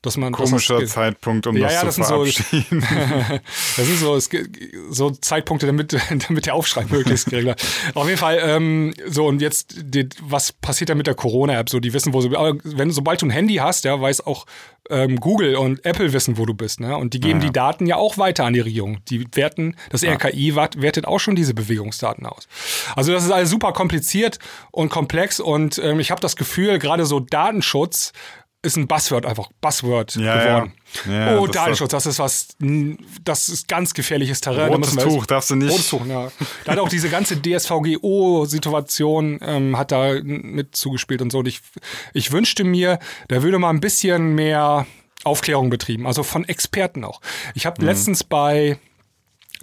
[0.03, 2.81] Dass man, Komischer das Zeitpunkt, um ja, das ja, das zu verabschieden.
[2.81, 2.87] So,
[3.77, 4.29] das sind so, es,
[4.89, 5.95] so Zeitpunkte, damit,
[6.27, 7.53] damit der Aufschrei möglichst gering
[7.93, 11.69] Auf jeden Fall, ähm, so und jetzt, die, was passiert da mit der Corona-App?
[11.69, 14.47] So, die wissen, wo sie, wenn sobald du ein Handy hast, ja, weiß auch
[14.89, 16.97] ähm, Google und Apple wissen, wo du bist, ne?
[16.97, 17.47] Und die geben ja.
[17.47, 18.99] die Daten ja auch weiter an die Regierung.
[19.09, 20.03] Die werten, das.
[20.03, 22.47] RKI wertet auch schon diese Bewegungsdaten aus.
[22.95, 24.39] Also das ist alles super kompliziert
[24.71, 28.13] und komplex und ähm, ich habe das Gefühl, gerade so Datenschutz
[28.63, 30.73] ist ein Buzzword einfach, Buzzword ja, geworden.
[31.05, 31.31] Ja.
[31.31, 32.49] Ja, oh, Datenschutz, das ist was,
[33.23, 34.71] das ist ganz gefährliches Terrain.
[34.71, 35.71] Rotes da Tuch, darfst du nicht.
[35.71, 36.31] Rotes Tuch, ja.
[36.65, 41.39] Da hat auch diese ganze DSVGO-Situation ähm, hat da mit zugespielt und so.
[41.39, 41.61] Und ich,
[42.13, 42.99] ich wünschte mir,
[43.29, 44.85] da würde mal ein bisschen mehr
[45.23, 47.21] Aufklärung betrieben, also von Experten auch.
[47.55, 47.87] Ich habe mhm.
[47.87, 48.77] letztens bei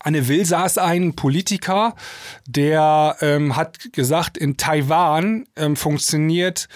[0.00, 1.94] Anne Will saß ein Politiker,
[2.46, 6.68] der ähm, hat gesagt, in Taiwan ähm, funktioniert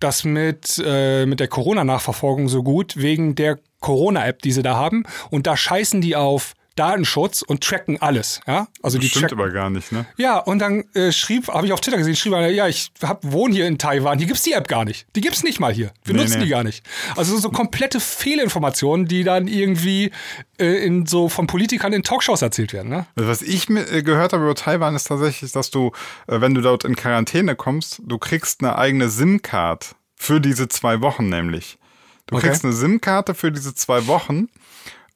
[0.00, 5.04] das mit, äh, mit der Corona-Nachverfolgung so gut wegen der Corona-App, die sie da haben.
[5.30, 8.40] Und da scheißen die auf Datenschutz und tracken alles.
[8.46, 10.06] Ja, also das die stimmt aber gar nicht, ne?
[10.16, 13.24] Ja, und dann äh, schrieb, habe ich auf Twitter gesehen, schrieb einer, ja, ich hab,
[13.24, 15.06] wohne hier in Taiwan, hier gibt's die App gar nicht.
[15.16, 15.92] Die gibt's nicht mal hier.
[16.04, 16.44] Wir nee, nutzen nee.
[16.44, 16.84] die gar nicht.
[17.16, 20.10] Also so komplette Fehlinformationen, die dann irgendwie
[20.58, 22.90] äh, in so von Politikern in Talkshows erzählt werden.
[22.90, 23.06] Ne?
[23.16, 25.92] Also was ich äh, gehört habe über Taiwan ist tatsächlich, dass du,
[26.26, 31.00] äh, wenn du dort in Quarantäne kommst, du kriegst eine eigene SIM-Card für diese zwei
[31.00, 31.78] Wochen nämlich.
[32.26, 32.48] Du okay.
[32.48, 34.48] kriegst eine SIM-Karte für diese zwei Wochen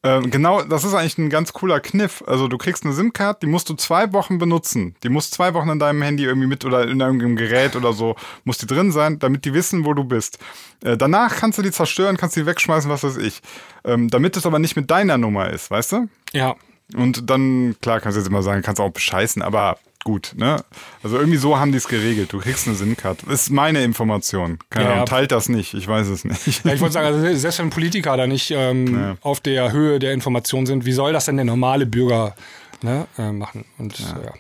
[0.04, 2.24] ähm, genau, das ist eigentlich ein ganz cooler Kniff.
[2.26, 4.96] Also du kriegst eine SIM-Card, die musst du zwei Wochen benutzen.
[5.04, 8.16] Die muss zwei Wochen in deinem Handy irgendwie mit oder in irgendeinem Gerät oder so,
[8.44, 10.38] muss die drin sein, damit die wissen, wo du bist.
[10.82, 13.42] Äh, danach kannst du die zerstören, kannst die wegschmeißen, was weiß ich.
[13.84, 16.08] Ähm, damit es aber nicht mit deiner Nummer ist, weißt du?
[16.32, 16.56] Ja.
[16.96, 20.62] Und dann, klar, kannst du jetzt immer sagen, kannst auch bescheißen, aber gut, ne?
[21.02, 22.32] Also irgendwie so haben die es geregelt.
[22.32, 23.24] Du kriegst eine SIM-Card.
[23.24, 24.58] Ist meine Information.
[24.70, 25.74] Keine ja, Ahnung, teilt das nicht.
[25.74, 26.64] Ich weiß es nicht.
[26.64, 29.16] Ja, ich wollte sagen, also selbst wenn Politiker da nicht ähm, ja.
[29.20, 32.34] auf der Höhe der Information sind, wie soll das denn der normale Bürger
[32.82, 33.64] ne, äh, machen?
[33.78, 34.06] Und ja.
[34.24, 34.32] ja.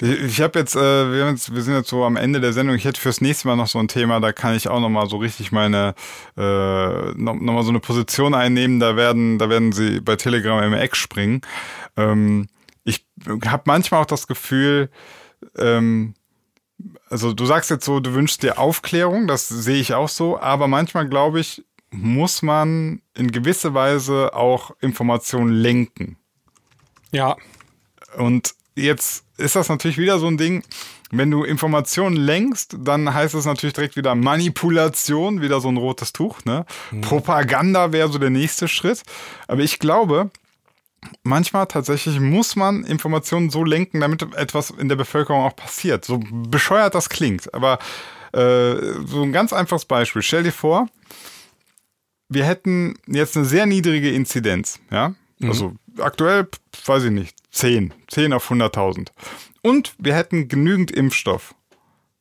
[0.00, 2.76] Ich habe jetzt, äh, wir, jetzt, wir sind jetzt so am Ende der Sendung.
[2.76, 5.08] Ich hätte fürs nächste Mal noch so ein Thema, da kann ich auch noch mal
[5.08, 5.94] so richtig meine,
[6.36, 8.80] äh, noch, noch mal so eine Position einnehmen.
[8.80, 11.42] Da werden, da werden sie bei Telegram im Eck springen.
[11.96, 12.48] Ähm,
[13.26, 14.90] habe manchmal auch das Gefühl,
[15.56, 16.14] ähm,
[17.10, 20.68] also du sagst jetzt so, du wünschst dir Aufklärung, das sehe ich auch so, aber
[20.68, 26.16] manchmal glaube ich, muss man in gewisser Weise auch Informationen lenken.
[27.10, 27.36] Ja.
[28.16, 30.62] Und jetzt ist das natürlich wieder so ein Ding,
[31.10, 36.12] wenn du Informationen lenkst, dann heißt es natürlich direkt wieder Manipulation, wieder so ein rotes
[36.12, 36.44] Tuch.
[36.44, 36.66] Ne?
[36.90, 37.00] Mhm.
[37.00, 39.02] Propaganda wäre so der nächste Schritt.
[39.46, 40.30] Aber ich glaube,
[41.22, 46.04] manchmal tatsächlich muss man Informationen so lenken, damit etwas in der Bevölkerung auch passiert.
[46.04, 47.52] So bescheuert das klingt.
[47.54, 47.78] Aber
[48.32, 48.74] äh,
[49.06, 50.22] so ein ganz einfaches Beispiel.
[50.22, 50.88] Stell dir vor,
[52.28, 54.80] wir hätten jetzt eine sehr niedrige Inzidenz.
[54.90, 55.14] Ja?
[55.38, 55.48] Mhm.
[55.48, 56.48] Also aktuell,
[56.84, 57.94] weiß ich nicht, 10.
[58.08, 59.08] 10 auf 100.000
[59.62, 61.54] und wir hätten genügend Impfstoff,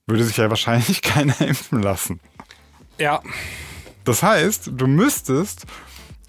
[0.05, 2.19] würde sich ja wahrscheinlich keiner impfen lassen.
[2.97, 3.21] Ja.
[4.03, 5.65] Das heißt, du müsstest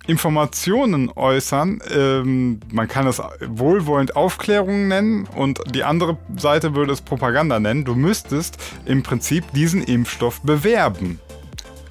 [0.09, 1.81] Informationen äußern.
[1.95, 7.85] Ähm, man kann es wohlwollend Aufklärung nennen und die andere Seite würde es Propaganda nennen.
[7.85, 11.21] Du müsstest im Prinzip diesen Impfstoff bewerben.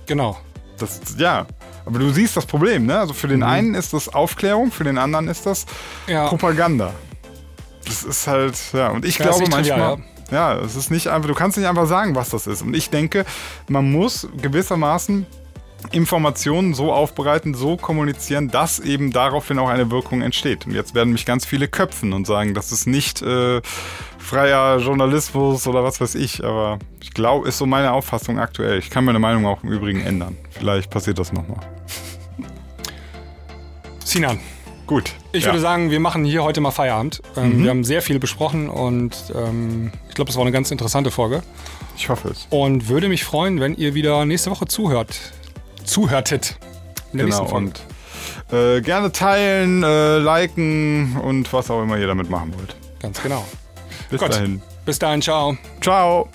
[0.06, 0.38] Genau.
[0.78, 1.48] Das, ja,
[1.86, 3.00] aber du siehst das Problem, ne?
[3.00, 3.46] Also für den mhm.
[3.46, 5.66] einen ist das Aufklärung, für den anderen ist das
[6.08, 6.28] ja.
[6.28, 6.94] Propaganda
[7.88, 9.98] das ist halt, ja, und ich ja, glaube manchmal.
[10.30, 12.62] Ja, es ist nicht einfach, du kannst nicht einfach sagen, was das ist.
[12.62, 13.26] Und ich denke,
[13.70, 15.26] man muss gewissermaßen
[15.94, 20.66] Informationen so aufbereiten, so kommunizieren, dass eben daraufhin auch eine Wirkung entsteht.
[20.66, 23.62] Und jetzt werden mich ganz viele köpfen und sagen, das ist nicht äh,
[24.18, 26.44] freier Journalismus oder was weiß ich.
[26.44, 28.80] Aber ich glaube, ist so meine Auffassung aktuell.
[28.80, 30.38] Ich kann meine Meinung auch im Übrigen ändern.
[30.52, 31.60] Vielleicht passiert das nochmal.
[34.04, 34.40] Sinan,
[34.88, 35.12] Gut.
[35.34, 35.50] Ich ja.
[35.50, 37.22] würde sagen, wir machen hier heute mal Feierabend.
[37.36, 37.64] Ähm, mhm.
[37.64, 41.44] Wir haben sehr viel besprochen und ähm, ich glaube, es war eine ganz interessante Folge.
[41.98, 42.48] Ich hoffe es.
[42.50, 45.34] Und würde mich freuen, wenn ihr wieder nächste Woche zuhört.
[45.88, 46.58] Zuhörtet.
[47.14, 47.46] Genau.
[47.54, 47.82] Und
[48.52, 52.76] äh, gerne teilen, äh, liken und was auch immer ihr damit machen wollt.
[53.00, 53.46] Ganz genau.
[54.10, 54.34] Bis Gut.
[54.34, 54.62] dahin.
[54.86, 55.58] Bis dahin, ciao.
[55.82, 56.30] Ciao.